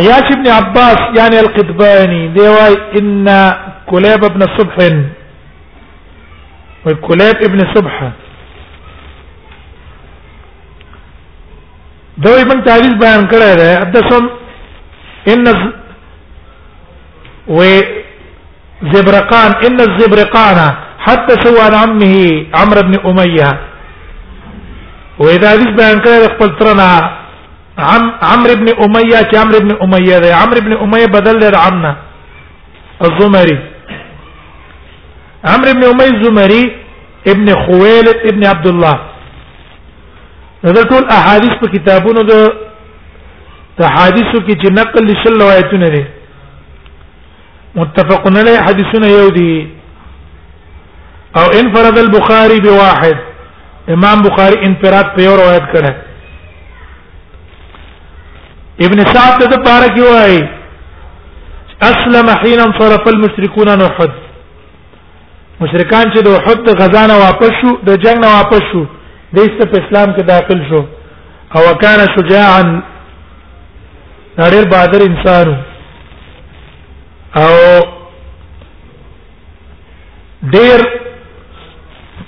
[0.00, 3.26] عیاش ابن عباس یعنی القطبانی دیوای ان
[3.90, 4.80] کلیب ابن صبح
[6.86, 8.08] وکلیب ابن صبح
[12.24, 14.24] دوی من تاریخ بیان کړی دی حدثم
[15.32, 15.46] ان
[17.56, 17.58] و
[18.94, 20.58] زبرقان ان الزبرقان
[21.06, 22.14] حتى سوى عن عمه
[22.62, 23.50] عمرو بن اميه
[25.18, 26.88] واذا حدیث بیان كان يقبل ترنا
[27.92, 31.94] عم عمرو بن اميه چې عمرو بن اميه دی عمرو بن اميه بدل لي عمنا
[33.10, 33.58] الزمري
[35.52, 36.62] عمرو بن اميه الزمري
[37.26, 38.96] ابن خويلد ابن عبد الله
[40.64, 46.04] دا ټول احادیث په کتابونو د احادیثو کې چې نقل لشل روایتونه دي
[47.74, 49.68] متفقون علی حدیثونه یو دي
[51.42, 53.16] او انفرد البخاری بواحد
[53.96, 55.92] امام بخاری انفراد په یو روایت کړه
[58.86, 60.42] ابن سعد ته پاره کې وایي
[61.92, 64.12] اسلم حين انصرف المشركون نحد
[65.60, 68.84] مشرکان چې د احد غزا نه واپس شو د جنگ نه واپس شو
[69.36, 70.78] دیسته په اسلام کې داخل شو
[71.54, 72.60] او وکانه شجاعا
[74.38, 75.48] نړیر بادر انسان
[77.42, 77.52] او
[80.54, 80.78] ډیر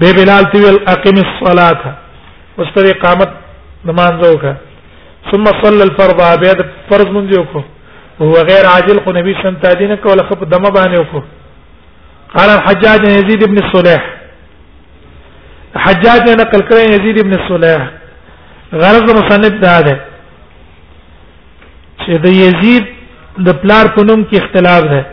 [0.00, 1.92] به بلال تی ول اقم الصلاه
[2.58, 3.28] اوس پر اقامت
[3.90, 4.54] نماز وکړه
[5.30, 7.62] ثم صلى الفرض بعد فرض منځ وکړو
[8.22, 13.48] هو غیر عاجل خو نبی سم تارینه کول خپ دمه باندې وکړو قال الحجاج يزيد
[13.52, 14.10] بن الصليح
[15.80, 17.84] حجاج نے نقل کړی یزید ابن صلیح
[18.80, 19.94] غرض مصنف دا ده
[21.98, 22.84] چې د یزید
[23.46, 25.06] د پلار په نوم کې اختلاف ده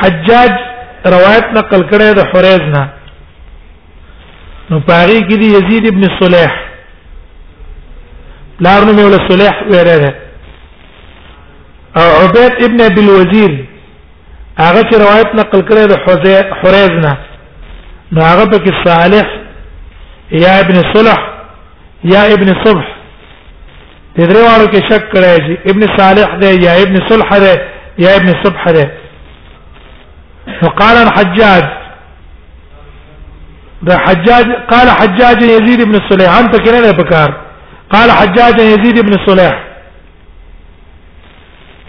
[0.00, 0.50] حجاج
[1.16, 2.84] روایت نقل کړی د حریز نه
[4.70, 6.50] نو پاری کې دی یزید ابن صلیح
[8.58, 10.14] پلار نوم یې ول صلیح ویره ده
[11.96, 13.58] او عبید ابن ابي الوزير
[14.64, 17.18] هغه روایت نقل کړی د حریز نه
[18.12, 19.26] ناغه ربك الصالح
[20.32, 21.18] يا ابن صلح
[22.04, 22.96] يا ابن صبح
[24.18, 27.52] تدري درې وارو کې ابن صالح ده يا ابن صلح ده
[27.98, 28.90] يا ابن صبح ده
[30.62, 31.62] وقال الحجاج
[33.82, 37.40] ده حجاج قال حجاج يزيد بن صليح انت كده بكار
[37.90, 39.64] قال حجاج يزيد بن صليح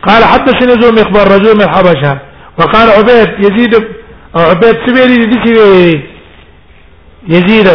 [0.07, 2.17] قال حدثني زوم يخبر رجل من الحبشه
[2.57, 3.87] وقال عبيد يزيد
[4.35, 6.12] عبيد سبيري دي سبيلي
[7.27, 7.67] يزيد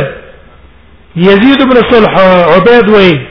[1.16, 2.14] يزيد بن صلح
[2.55, 3.26] عبيد وي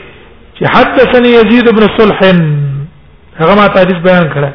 [0.60, 2.20] چې حدثني يزيد بن صلح
[3.38, 4.50] هغه ما حدیث بیان کړه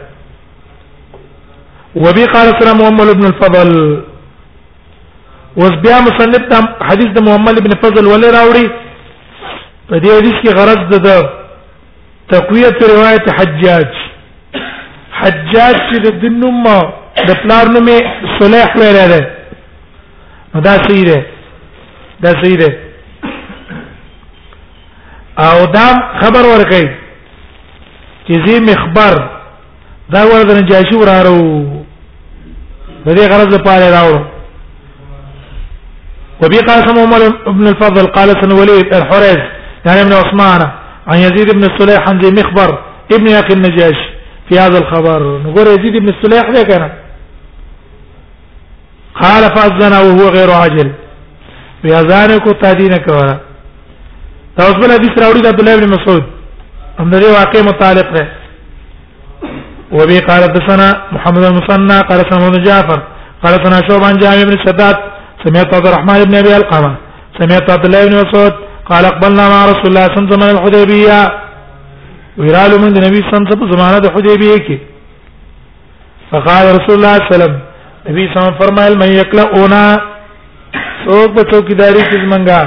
[1.96, 4.02] وبي قال سلام محمد بن الفضل
[5.58, 8.68] وس بیا مصنف تام حدیث د محمد بن فضل ولې راوړي
[9.90, 11.30] په دې حدیث کې غرض ده
[12.32, 13.88] تقویه روایت حجاج
[15.12, 16.64] حجاج چې د دنوم
[17.28, 18.00] د پلار نومه
[18.42, 21.20] صلیح ویل ده دا صحیح ده
[22.24, 22.68] دا صحیح ده
[25.40, 25.88] او دا
[26.22, 26.90] خبر ورکړي
[28.28, 29.18] چې زی مخبر
[30.14, 31.66] دا ورته نجاشي ورارو
[33.06, 34.22] د دې غرض لپاره راوړو
[36.42, 39.40] وبي قال سمو عمر بن الفضل قال سن وليد الحريز
[39.86, 40.72] يعني ابن عثمان
[41.08, 42.80] عن يزيد بن السليح عن ذي مخبر
[43.14, 44.10] ابن اخي النجاشي
[44.50, 46.92] في هذا الخبر نقول يزيد بن السليح ذا كان
[49.22, 50.92] قال فأذن وهو غير عاجل
[51.84, 53.36] وی اذان کو تادین کولا
[54.58, 56.24] دا اوس بل حدیث راوړي د عبد الله بن مسعود
[57.00, 58.28] هم دې واقع متعلق ده
[59.98, 63.02] وبي قال حدثنا محمد المصنع قال سمعنا جعفر
[63.44, 64.96] قال سمعنا شعبان جامع بن سداد
[65.46, 66.94] سمعت عبد الرحمن بن ابي القمه
[67.42, 68.54] سمعت عبد الله بن مسعود
[68.92, 71.22] قال اقبلنا مع رسول الله صلى الله عليه وسلم الحديبيه
[72.40, 74.78] ویرالو من نبی صلی الله علیه وسلم زمانہ د حدیبیه کې
[76.32, 77.56] فقال رسول الله صلی الله علیه وسلم
[78.12, 79.84] نبی صلی الله علیه وسلم فرمایل من یکلا اونا
[81.10, 82.62] او په ټوکیداری کې منګا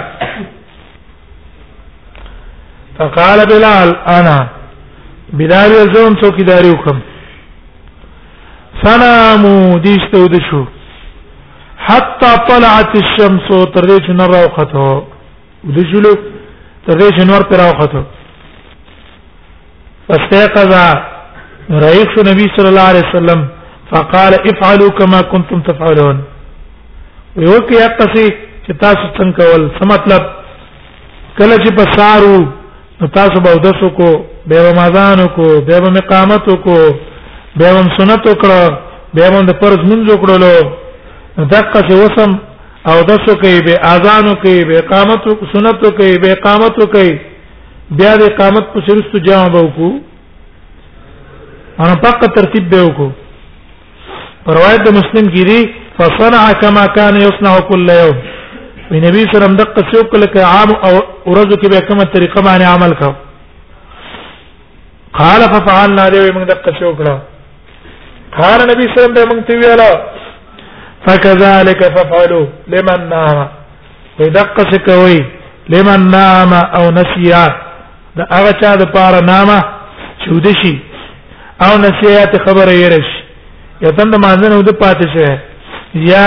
[2.97, 4.39] فقال بلال انا
[5.41, 7.01] بلال زوم ټوکیداری وکم
[8.83, 9.55] فنامو
[9.89, 10.63] دیشته ود شو
[11.89, 16.03] حتا طلعت الشمس تر دې چې نور راوخته ود شو
[16.87, 18.05] تر دې چې نور پر راوخته
[20.09, 20.73] فاستيقظ
[21.85, 23.45] رئيس نبی صلی الله علیه وسلم
[23.95, 26.23] فقال افعلوا كما كنتم تفعلون
[27.45, 28.27] یو کې اقصی
[28.67, 30.23] چې تاسو څنګه کول څه مطلب
[31.41, 32.37] کله چې پسارو
[33.01, 34.09] نو تاسو به ودسو کو
[34.53, 36.77] به رمضان کو به مقامت کو
[37.61, 37.65] به
[37.99, 38.79] سنت وکړه
[39.15, 40.55] به د فرض منځ وکړلو
[41.53, 42.31] دقه چې وسم
[42.91, 45.21] او دسو کوي به اذان کوي به اقامت
[45.55, 47.13] سنت کوي به اقامت کوي
[47.91, 49.93] بیا د اقامت په سرستو جام به وکړو
[51.85, 53.11] انا پاک ترتیب به وکړو
[54.59, 55.61] روایت د مسلم کې دی
[55.99, 58.17] فصنع كما كان يصنع كل يوم
[58.91, 60.93] نبی سره دقه څو کله کې عام او
[61.33, 63.15] ورځو کې به کومه طریقه باندې عمل کا
[65.19, 67.19] قال ففعلنا له موږ دقه څو کړه
[68.41, 70.03] قال نبی سره به موږ تی ویلا
[71.07, 73.49] فكذلك ففعلوا لمن نام
[74.21, 75.19] ودقه کوي
[75.69, 77.47] لمن نام او نسيا
[78.17, 79.59] دا هغه چا د پاره نامه
[80.25, 80.77] چودشي
[81.65, 83.09] او نسيات خبره یې رش
[83.85, 85.39] یتند مانځنه ود پاتې شه
[86.01, 86.25] یا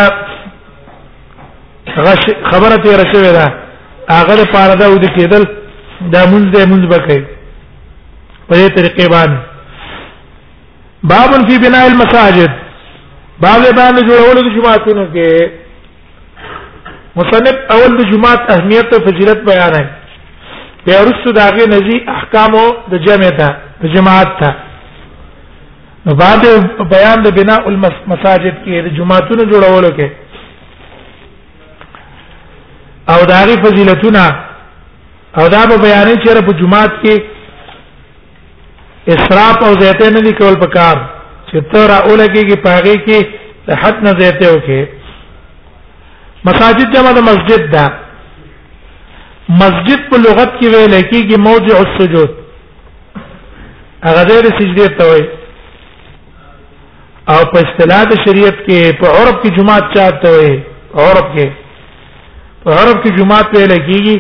[2.52, 3.46] خبره تیر شوې ده
[4.10, 5.44] هغه لپاره دا ود کېدل
[6.14, 7.20] دا مونږ دې مونږ بکې
[8.50, 9.38] په دې طریقې باندې
[11.04, 12.52] باب فی بناء المساجد
[13.42, 15.52] باب باندې جوړول د جماعتونو کې
[17.16, 19.88] مصنف اول د جماعت اهمیت او فضیلت بیان کړي
[20.86, 22.52] بیا ورسره داغه نزي احکام
[22.92, 23.48] د جمع ته
[23.82, 24.50] د جماعت ته
[26.06, 30.08] نو باندې بیان د بناء المساجد کې د جمعهتون جوړولو کې
[33.16, 34.24] او داری فضیلتونه
[35.40, 37.22] او دا به بیان چیرې په جمعات کې
[39.16, 41.02] اسراف او زیاته نه کول پکار
[41.52, 43.28] چې تر اولګيږي پاغي کې
[43.68, 44.88] د حد نه زیاته وکي
[46.50, 47.86] مساجد جمع د مسجد دا
[49.64, 52.30] مسجد په لغت کې ویل کېږي موضع السجود
[54.06, 55.28] هغه د سجده ته وایي
[57.34, 60.54] او په اصطلاح شریعت کې په عرب کې جمعات چاته وي
[61.06, 61.48] عرب کې
[62.64, 64.18] په عرب کې جمعات په لګيږي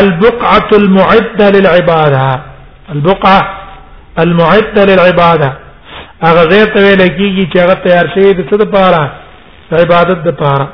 [0.00, 2.28] البقعه المعده للعباده
[2.94, 3.40] البقعه
[4.24, 5.50] المعده للعباده
[6.26, 9.02] هغه ځای ته لګيږي چې هغه تیار شي د څه لپاره
[9.80, 10.68] عبادت لپاره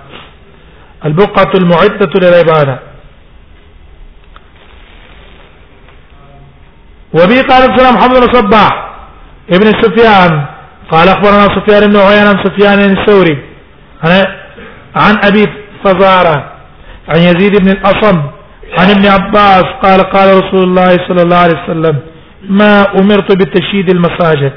[1.06, 2.76] البقعه المعده للعباده
[7.14, 8.70] وبي قال السلام محمد بن صباح
[9.58, 10.40] ابن سفيان
[10.90, 13.36] قال اخبرنا سفيان بن عيان عن سفيان الثوري
[14.96, 15.44] عن ابي
[15.84, 16.52] فزارة
[17.08, 18.18] عن يزيد بن الاصم
[18.78, 21.98] عن ابن عباس قال قال رسول الله صلى الله عليه وسلم
[22.48, 24.52] ما امرت بتشييد المساجد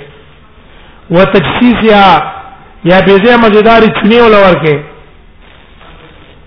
[1.11, 2.33] وتجسيسها
[2.85, 4.83] یا به زه مزیدار چنی ولا ورکه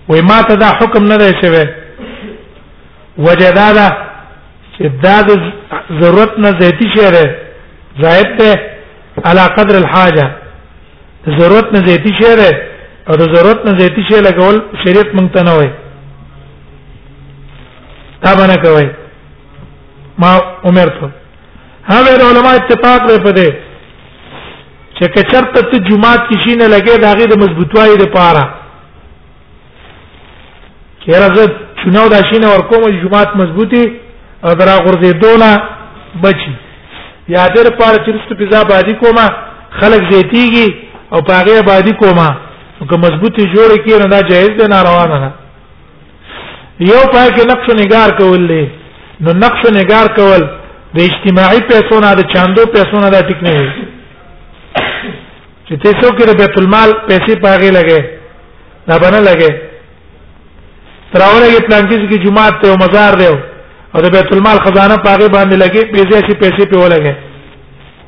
[0.09, 1.65] وای ما ته دا حکم نه دی شوی
[3.19, 3.87] وجدادا
[4.77, 5.41] چې دا د
[6.01, 7.25] ضرورت نه زیاتی شی دی
[8.01, 8.69] زائد ته
[9.25, 10.31] علا قدر الحاجه
[11.39, 12.51] ضرورت نه زیاتی شی دی
[13.09, 15.69] او د ضرورت نه زیاتی شی لګول شریعت مونږ ته نه وای
[18.23, 18.87] تا باندې کوي
[20.21, 20.31] ما
[20.67, 21.07] عمر ته
[21.91, 23.49] هغه علماء اتفاق لري په دې
[24.95, 28.43] چې کچرته ته جمعات کې شي نه لګي دا غي د مضبوطوالي لپاره
[31.05, 31.45] کله زه
[31.83, 33.85] چنو دا شي نه ورکوم جمعات مضبوطي
[34.45, 35.51] او درا غرزه دوله
[36.23, 36.53] بچي
[37.35, 39.25] یا در پاره چرست پیزا باندې کومه
[39.79, 40.67] خلق زیتیږي
[41.13, 42.29] او پاغه باندې کومه
[42.85, 45.31] که مضبوطی جوړ کی نه دا جایز دی ناروا نه
[46.79, 48.63] یو پای کې نقش نگار کول دی
[49.21, 50.41] نو نقش نگار کول
[50.95, 53.69] د اجتماعي پیسو نه د چاندو پیسو نه دا ټیک نه وي
[55.67, 58.01] چې ته څو کې بیت المال پیسې پاغه لګې
[58.87, 59.51] دا باندې لګې
[61.13, 63.33] تراوله کې پلان کې چې جمعه ته او مزار دی
[63.93, 67.13] او د بیت المال خزانه پاغه باندې لګې پیسې شي پیسې په ولګې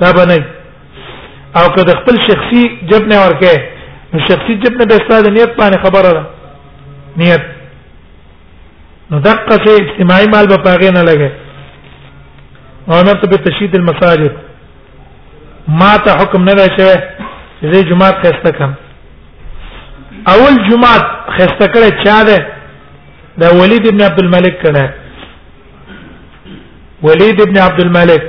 [0.01, 0.39] دا باندې
[1.57, 3.77] او که د خپل شخصي جب نه ورکه
[4.13, 6.25] نو شخصي جب نه بستا د نیت باندې خبره ده
[7.17, 7.43] نیت
[9.11, 11.29] نو دقه سي اجتماعي مال به پاغې نه لګي
[12.99, 14.31] امرت به تشید المساجد
[15.81, 17.03] ما ته حکم نه راشه
[17.73, 18.73] زه جمعه خسته کم
[20.33, 20.97] اول جمعه
[21.37, 22.47] خسته کړه چا ده
[23.43, 24.89] دا ولید ابن عبد الملک کړه
[27.09, 28.23] ولید ابن عبد الملک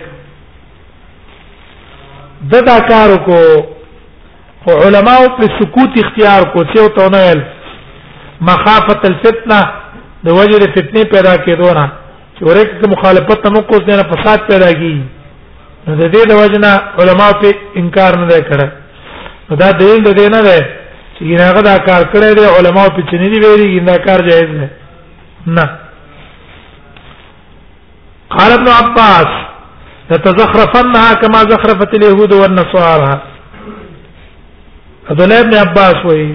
[2.52, 3.44] ددا کار کو
[4.64, 7.38] خو علماو په سکوت اختیار کو چې تو نه ال
[8.48, 9.60] مخافت الفتنه
[10.26, 11.84] د وجه د فتنه پیدا کېدو نه
[12.36, 14.90] چې ورکه مخالفت هم کو نه فساد پیدا کی
[15.86, 16.72] نو د دې د وجه نه
[17.04, 17.54] علما په
[17.84, 18.68] انکار نه کړه
[19.62, 20.58] دا دلیل د دې نه ده
[21.14, 24.70] چې هغه دا کار کړی دی علما په چنې دی ویلي دا کار جایز نه
[25.46, 25.64] نه
[28.38, 29.30] قال ابن عباس
[30.10, 33.20] لتزخرفنها كما زخرفت اليهود والنصارى
[35.10, 36.26] عبد الله ابن عباس وای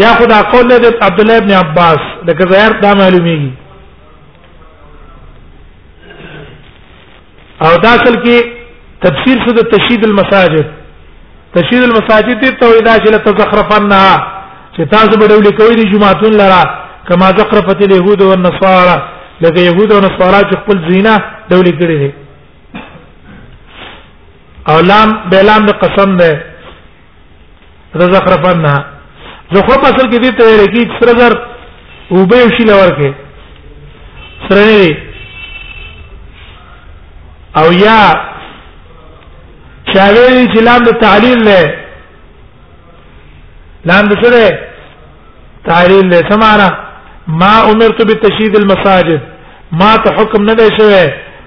[0.00, 3.50] یا خدا قول دې عبد الله ابن عباس لکه ظاهر دا معلومیږي
[7.64, 8.38] او دا اصل کې
[9.06, 10.66] تفسیر څه د تشید المساجد
[11.56, 14.14] تشید المساجد دې ته ویدا چې لتزخرفنها
[14.76, 16.62] چې تاسو به ډول کوي د جمعتون لرا
[17.10, 19.00] کما زخرفت اليهود والنصارى
[19.40, 21.18] لکه يهود او نصارا چې خپل زینه
[21.50, 22.12] ډول کړي دي
[24.70, 26.32] او لام بلام د قسم ده
[28.00, 28.74] د زخرفن نه
[29.54, 31.32] زخرف اصل کې دې ته لري چې سره زر
[32.12, 33.14] او به شي لور کې
[34.48, 34.92] سره نه
[37.62, 38.00] او یا
[39.94, 41.60] چاویل چې لام د تعلیل له
[43.90, 44.46] لام د سره
[45.68, 46.70] تعلیل له سماره
[47.42, 49.20] ما امرت بتشديد المساجد
[49.82, 51.04] ما ته حکم نه دی شوی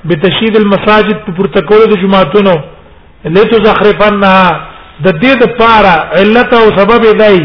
[0.09, 2.55] بتشديد المساجد په پروتکول د جمعتونو
[3.35, 4.73] لیتو زخرفنها
[5.03, 7.37] د دې د پاره علت او سبب دی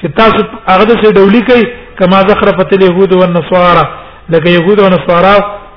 [0.00, 0.40] چې تاسو
[0.72, 1.64] هغه د څه ډولې کوي
[1.98, 3.84] کما ذکر په يهود او نصارا
[4.32, 5.34] لکه يهود او نصارا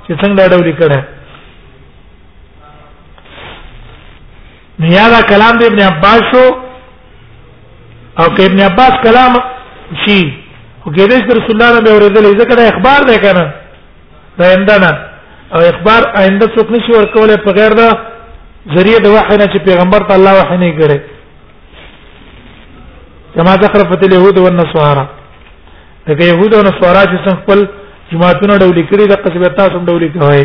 [0.08, 1.00] چې څنګه ډولې کړه
[4.84, 6.46] نیادا کلام د ابن عباس شو
[8.20, 9.34] او که ابن عباس کلام
[10.06, 10.22] شي
[10.86, 13.46] او کې د رسول الله نه اوریدل ځکه دا اخبار دی کنه
[14.40, 14.92] دا اندنه
[15.54, 17.90] او اخبار آینده څوک نشي ورکولای په غیر دا
[18.78, 21.00] ذریعہ د وحی نه چې پیغمبر ته الله وحی نه کړي
[23.36, 25.08] كما زخرفت اليهود والنصارى
[26.08, 27.68] دغه يهود او نصارا چې خپل
[28.12, 30.42] جماعتونه ډول کړي د قصبه تاسو ډول کوي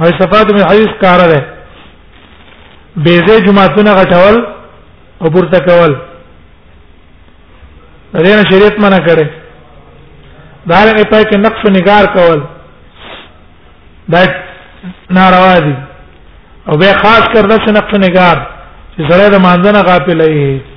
[0.00, 1.40] او صفات من حدیث کار ده
[2.96, 4.36] بيزه جماعتونه غټول
[5.22, 5.92] او پورته کول
[8.14, 9.26] دغه شریعت منع کړي
[10.66, 12.40] دا لري په کې نقش نگار کول
[14.08, 14.20] دا
[15.16, 15.74] ناروا دي
[16.68, 18.36] او به خاص کر د نقش نگار
[18.96, 20.71] چې سره د مانځنه غافل وي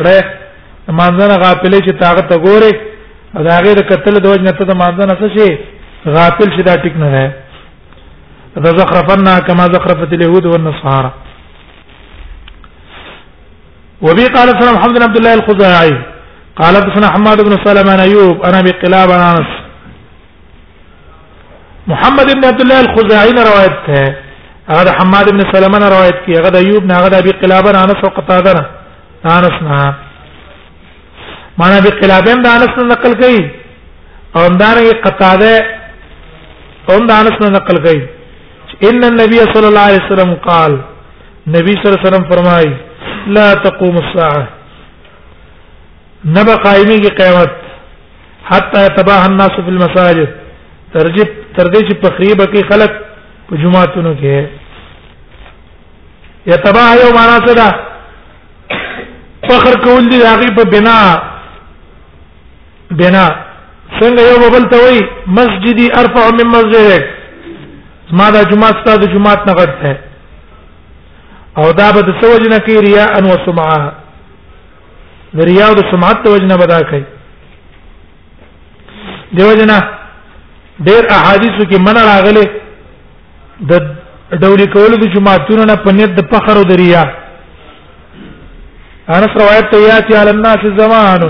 [0.00, 0.18] کړه
[0.98, 2.72] مانځنه غافلې چې تاغه ته ګوره
[3.36, 5.48] او دا غیر قتل د وجه نته د مانځنه څه شي
[6.16, 7.22] غافل شي دا ټیک نه ده
[8.64, 11.10] دا زخرفنا كما زخرفت اليهود والنصارى
[14.06, 15.94] وبي قال سلام محمد بن عبد الله الخزاعي
[16.60, 19.50] قال حدثنا حماد بن سلمة عن ايوب انا ابي قلاب عن انس
[21.92, 24.04] محمد بن عبد الله الخزاعي نے روایت ہے
[24.74, 28.04] اگر حماد بن سلمہ نے روایت کی اگر ایوب نے اگر ابي قلاب عن انس
[28.04, 28.58] وقتاده
[29.28, 29.80] انسنا
[31.58, 33.38] معنا به قلابین د انس نقل کړي
[34.36, 35.52] او دارنګه قطاده
[36.88, 38.00] هم د انس نقل کړي
[38.88, 40.72] ان النبي صلى الله عليه وسلم قال
[41.56, 42.66] نبی صلی الله علیه وسلم فرمای
[43.36, 44.44] لا تقوم الساعه
[46.38, 47.50] نبا قائمی کی قیامت
[48.50, 50.30] حتى تباہ الناس في المساجد
[50.94, 52.90] ترجب تردې چې تقریبا کې خلق
[53.50, 54.38] په جمعاتونو کې
[56.52, 57.70] یا تباہ یو معنا څه ده
[59.50, 60.96] فخر کول دي هغه په بنا
[63.00, 63.24] بنا
[63.98, 64.98] څنګه یو بل ته وای
[65.38, 67.04] مسجدي ارفع من مسجدك
[68.20, 69.92] ما دا جمعه ستاسو جمعه نه غټ ده
[71.62, 73.78] او دا به د سوج نه کوي ریا ان و سمعه
[75.38, 77.02] د ریا او د سمعت توجنه بدا کوي
[79.38, 79.78] دیو جنا
[80.88, 82.44] ډیر احادیثو کې من راغله
[83.72, 87.02] د ډوري کول د جمعتون نه پنيت د فخر او د ریا
[89.08, 91.20] انس روایت ته یاتی علی الناس زمان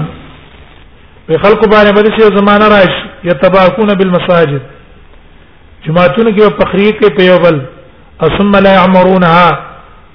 [1.27, 2.95] په خلق باندې بده شی زمانہ راش
[3.25, 4.61] یتباکون بالمساجد
[5.87, 7.61] جماعتونه کې پخری کې په یو بل
[8.39, 9.63] ثم لا يعمرونها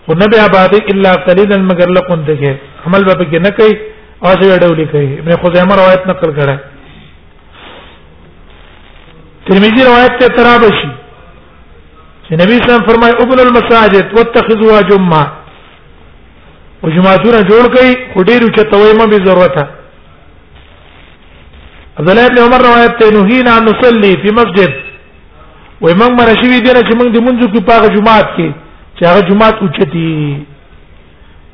[0.08, 2.56] ونبي آبادی الا قليلا مگر لقون دغه
[2.88, 3.78] عمل به کې نه کوي
[4.24, 6.60] او څه ډولې کوي ابن خزیمه روایت نقل کړه
[9.48, 10.92] ترمذی روایت ته ترابشی
[12.28, 15.35] چې نبی صلی الله علیه وسلم فرمای ابن المساجد واتخذوا جمعه
[16.86, 19.56] او جماعتونه جوړ کړي خو ډېر چتوي مې ضرورت
[22.02, 24.72] عبد الله ابن عمر روایت ته نهینا ان نصلي في مسجد
[25.82, 28.48] و امام مرشوی دی چې موږ د منځو کې پاغه جماعت کې
[28.98, 30.12] چې هغه جماعت اوچتي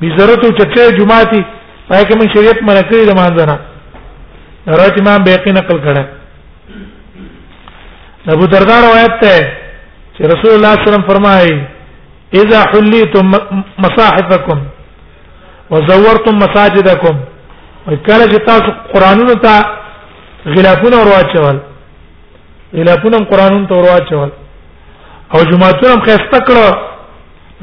[0.02, 1.40] به ضرورت اوچته جماعتي
[1.88, 3.56] پای کې موږ شریعت منع کړی د مانځنه
[4.74, 6.02] روایت امام بیقی نقل کړه
[8.36, 9.34] ابو دردا روایت ته
[10.16, 11.56] چې رسول الله صلی الله علیه وسلم فرمایي
[12.42, 13.26] اذا حليتم
[13.88, 14.60] مصاحفكم
[15.72, 17.16] وزورتم مساجدکم
[17.88, 19.64] وکاله چې تاسو قرانونو ته
[20.56, 21.58] غلافونه ورواچول
[22.78, 24.30] غلافونه قرانونو ته ورواچول
[25.34, 26.66] او جمعهتون هم خسته کړو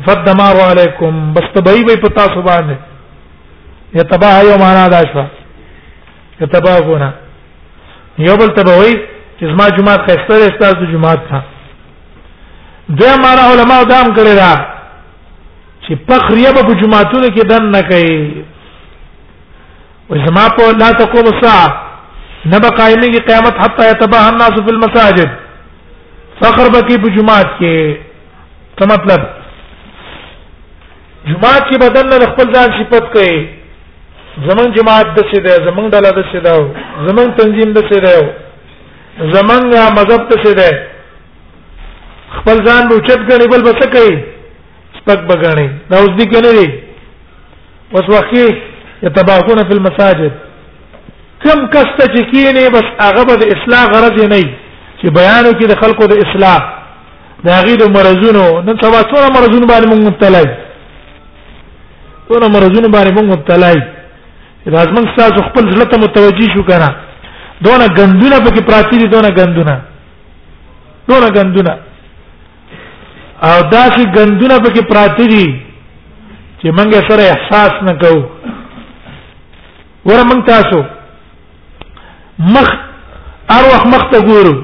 [0.08, 2.76] فدمار علیکم بس تبعی به پتا سو باندې
[3.98, 5.24] یا تباہ یو معنا دا شو
[6.42, 7.12] یا تباہونه
[8.30, 8.94] یو بل تبوی
[9.40, 11.42] چې زما جمعه خسته ده تاسو جمعه ته
[12.90, 14.36] دوه معنا علما دا هم کړی
[15.90, 18.18] چې فخر یې په جمعاتونو کې دن نه کوي
[20.12, 25.34] او زما په لا تقوم الساعه نبا قائمه کی قیامت حتا یتباہ الناس فی المساجد
[26.44, 29.22] فخر بکی په جمعات کې څه مطلب
[31.34, 33.40] جمعات کې بدن نه خپل ځان صفت کوي
[34.50, 39.38] زمون جماعت د څه ده زمون ډله د څه ده زمون تنظیم د څه ده
[39.38, 39.66] زمون
[40.02, 44.20] مذهب د څه ده خپل ځان لوچت غنی بل بس کوي
[45.10, 46.66] شپږ بغنی دا اوس دي کنه دي
[47.96, 48.46] اوس وخی
[49.06, 50.34] یتباکون فی المساجد
[51.44, 54.40] کم کس ته چې کینه بس هغه به د اصلاح غرض نه
[55.02, 56.58] چې بیانو کې د خلکو د اصلاح
[57.46, 60.56] دا غیر مرزونو نن سبا څوره مرزونو باندې موږ مبتلا یو
[62.30, 63.86] څوره مرزونو باندې موږ مبتلا یو
[64.74, 66.90] لازم تاسو خپل ځله ته متوجي شو کنه
[67.68, 69.76] دونه غندونه پکې پراتی دي دونه غندونه
[71.08, 71.74] دونه غندونه
[73.48, 75.60] او داسې غندونه پکې پراته دي
[76.62, 78.22] چې موږ سره احساس نه کوو
[80.08, 80.80] ور موږ تاسو
[82.56, 82.70] مخ
[83.58, 84.56] اروح مخ ته ګورو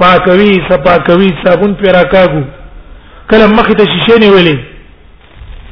[0.00, 2.42] پاکوي سپاکوي صابون پیرا کاغو
[3.32, 4.58] کله مخ ته شیشه نیولې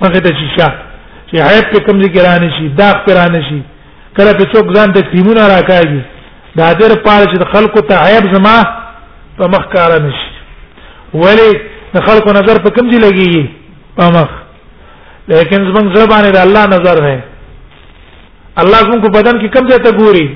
[0.05, 0.68] مخ ته شیشه
[1.30, 3.60] چې حیب په کم ذکرانه شي داغ پرانه شي
[4.16, 6.01] کله په څوک ځان ته تیمونه راکاږي
[6.60, 8.55] دا دیر پاره چې خلکو ته عیب زما
[9.39, 10.32] په مخ کار نشي
[11.22, 11.52] ولی
[11.94, 13.32] د خلکو نظر په کوم ځای لګي
[13.97, 14.28] په مخ
[15.32, 17.14] لیکن زمنګ زبانه د الله نظر ده
[18.62, 20.27] الله زموږ په بدن کې کوم ځای ته ګوري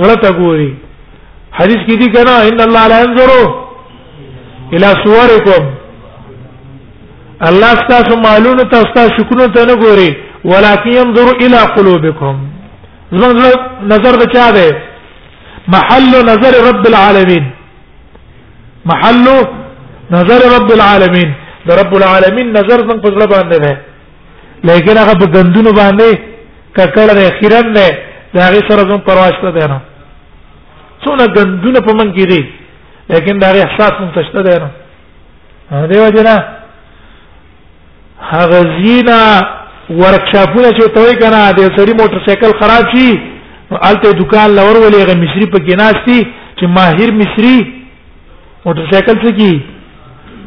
[0.00, 0.70] زړه ته ګوري
[1.58, 3.30] حدیث کې دي کنه ان الله لا ينظر
[4.76, 5.62] الى صوركم
[7.48, 10.10] الله تاسو مالونه تاسو شکرونه ته نه ګوري
[10.50, 12.34] ولکن ينظر الى قلوبكم
[13.20, 13.38] زموږ
[13.94, 14.68] نظر د چا ده
[15.76, 17.44] محل نظر رب العالمین
[18.90, 19.26] محل
[20.10, 21.32] نظر رب العالمین
[21.68, 23.72] د رب العالمین نظر څنګه په ځل باندې ده
[24.70, 26.08] لیکن هغه په ګندونو باندې
[26.76, 27.86] ککړ نه خیرن نه
[28.34, 29.78] دا هغه سره زموږ پرواشته ده نه
[31.04, 32.40] څونه ګندونه په من کې دي
[33.12, 36.36] لیکن دا احساس مون تشته ده نه دیو جنا
[38.32, 39.20] هغه زینا
[40.02, 43.10] ورکشاپونه چې توي کنه د سړي موټر سایکل خراب شي
[43.88, 46.20] الته دکان لور ولې غ مصری په کې ناشتي
[46.56, 47.58] چې ماهر مصری
[48.66, 49.52] موټر سایکل څه کی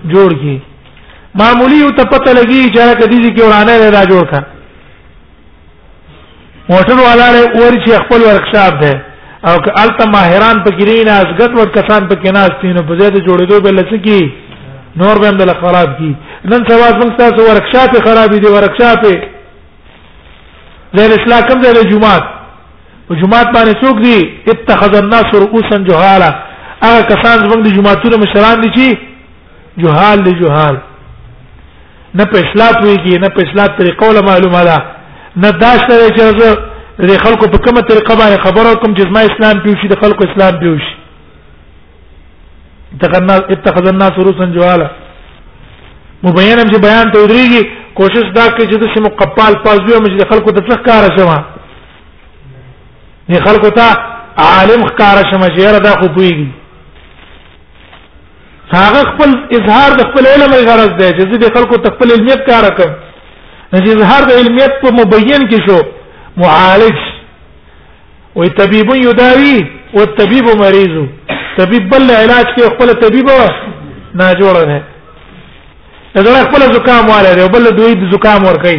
[0.10, 0.58] جوړ کی
[1.42, 4.40] معمولی او ته پته لګي چې هغه کدي دي کې ورانه دا جوړ کا
[6.72, 8.92] موټر والا له اور چې خپل ورکشاپ ده
[9.50, 13.64] او که الته ماهران په ګرین ازګت ور کسان په کیناس تینو په زیاده جوړېدو
[13.66, 14.34] بل څه کی
[15.04, 16.12] نور به هم د خراب کی
[16.52, 19.04] نن سبا څنګه تاسو ورکشاپ خراب دي ورکشاپ
[20.98, 22.24] زیر اصلاح کم زیر جمعات
[23.08, 24.18] په جمعات باندې څوک دي
[24.54, 26.30] اتخذ الناس رؤوسا جهالا
[26.84, 29.11] هغه کسان زموږ د جمعاتونو مشران دي چې
[29.78, 30.78] جهال لجهال
[32.14, 34.78] نه په اصلاح ویږي نه په اصلاح طریقو له معلومه ده
[35.36, 36.58] نه دا سره چې زه
[37.12, 40.24] د خلکو په کومه طریقه باندې خبره کوم چې زما اسلام پیو شي د خلکو
[40.30, 40.98] اسلام پیو شي
[43.58, 44.88] اتخذ الناس رؤوسا جهالا
[46.24, 50.30] مبینم چې بیان ته ودرېږي کوشش دا کوي چې د سیمو قپال پازوي مې د
[50.32, 51.44] خلکو د څخ کار شوم
[53.30, 53.88] نه خلکو ته
[54.48, 56.52] عالم کار شوم چې را دا خو پويږي
[58.80, 62.90] هغه خپل اظهار د خپل علم غرض دی چې د خلکو خپل علمیت کار کړ
[63.72, 65.82] چې اظهار د علمیت په مبین کې شو
[66.44, 66.96] معالج
[68.36, 69.56] وي طبيب يداوي
[69.94, 70.94] والطبيب مريض
[71.58, 73.30] طبيب بل علاج کې خپل طبيب
[74.16, 74.84] نه جوړ نه
[76.28, 78.78] دا خپل زکام والے دی بل دوی د زکام ور کوي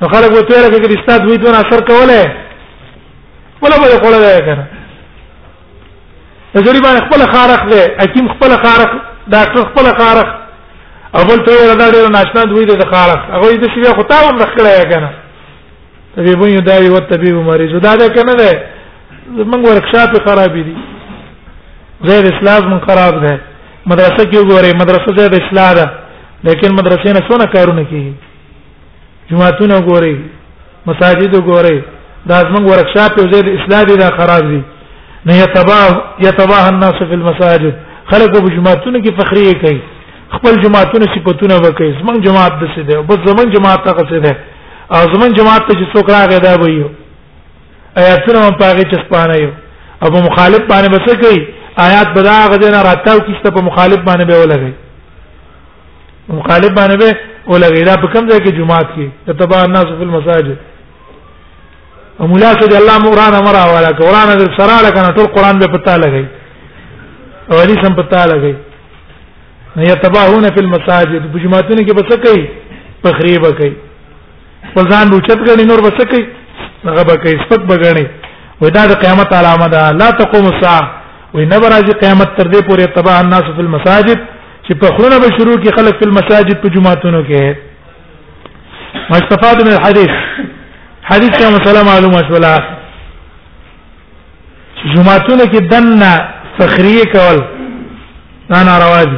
[0.00, 2.32] نو خلک وته لري چې استاد دوی دونه اثر کوله
[3.62, 4.66] ولا به کوله دا کنه
[6.54, 8.98] زوري باندې خپل خارق دی حکیم خپل خارق
[9.34, 10.28] ډاکټر خپل خارخ
[11.20, 14.36] اول ته یې دا ډېر ناشنا دوی د خارخ هغه دې څه خو تا هم
[14.44, 15.10] رخړې کنه
[16.16, 18.54] طبيبون يداوي والطبيب مريض دا دا کنه ده
[19.52, 20.74] موږ ورکشاپ خراب دي
[22.08, 23.34] زید اسلام من خراب ده
[23.92, 25.86] مدرسه کې وګوره مدرسه زید اصلاح ده
[26.46, 28.14] لیکن مدرسې نه څونه کارونه کوي
[29.30, 30.16] جماعتونه وګوره
[30.90, 31.74] مساجد وګوره
[32.28, 34.62] دا زموږ ورکشاپ یو زید اصلاح دي دا خراب دي
[35.26, 37.74] نه يتباه يتباه الناس في المساجد
[38.10, 39.78] خلک په جماعتونو کې فخري کوي
[40.36, 44.32] خپل جماعتونو صفاتونه وکي زمون جماعت د څه دی بس زمون جماعت ته څه دی
[44.96, 46.84] او زمون جماعت ته چې څوک راغی دا وایي
[47.98, 49.50] آیاتونه هم پاره چې سپانه یو
[50.02, 51.40] او په مخالف باندې بس کوي
[51.88, 54.72] آیات بدا غدنه راتاو کیسته په مخالف باندې به ولګي
[56.40, 57.18] مخالف باندې به
[57.52, 60.56] ولګي دا په کوم ځای کې جماعت کې تتبع الناس فی المساجد
[62.20, 65.96] او مولا سید الله مورانا مرا والا قران در سره لکنه ټول قران به پتا
[66.06, 66.24] لګي
[67.52, 68.54] اولی سم پتا لګي
[69.76, 72.48] نه یتباهون فی المساجد بجماعتونه کې بس کوي
[73.04, 73.72] پخری به کوي
[74.74, 76.26] فزان لوچت غني نور بس کوي
[76.84, 78.06] هغه به کوي سپک به غني
[78.60, 80.90] ودا د قیامت علامه ده لا تقوم الساعه
[81.34, 84.18] وینه راځي قیامت تر دې پورې تباہ الناس فی المساجد
[84.68, 87.56] چې پخرونه به شروع کی خلق فی المساجد په جمعاتونو کې
[89.10, 90.10] مستفاد من الحديث
[91.12, 92.56] حدیث ته مسله معلومه شولا
[94.96, 97.38] جمعاتونو کې دنه فخریه کول
[98.50, 99.16] دا ناروا دي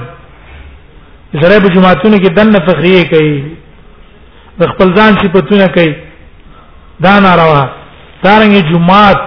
[1.42, 3.36] زره په جماعتونو کې دنه فخریه کوي
[4.62, 5.92] د خپل ځان صفاتونه کوي
[7.06, 7.62] دا ناروا
[8.26, 9.20] دارنګه جماعت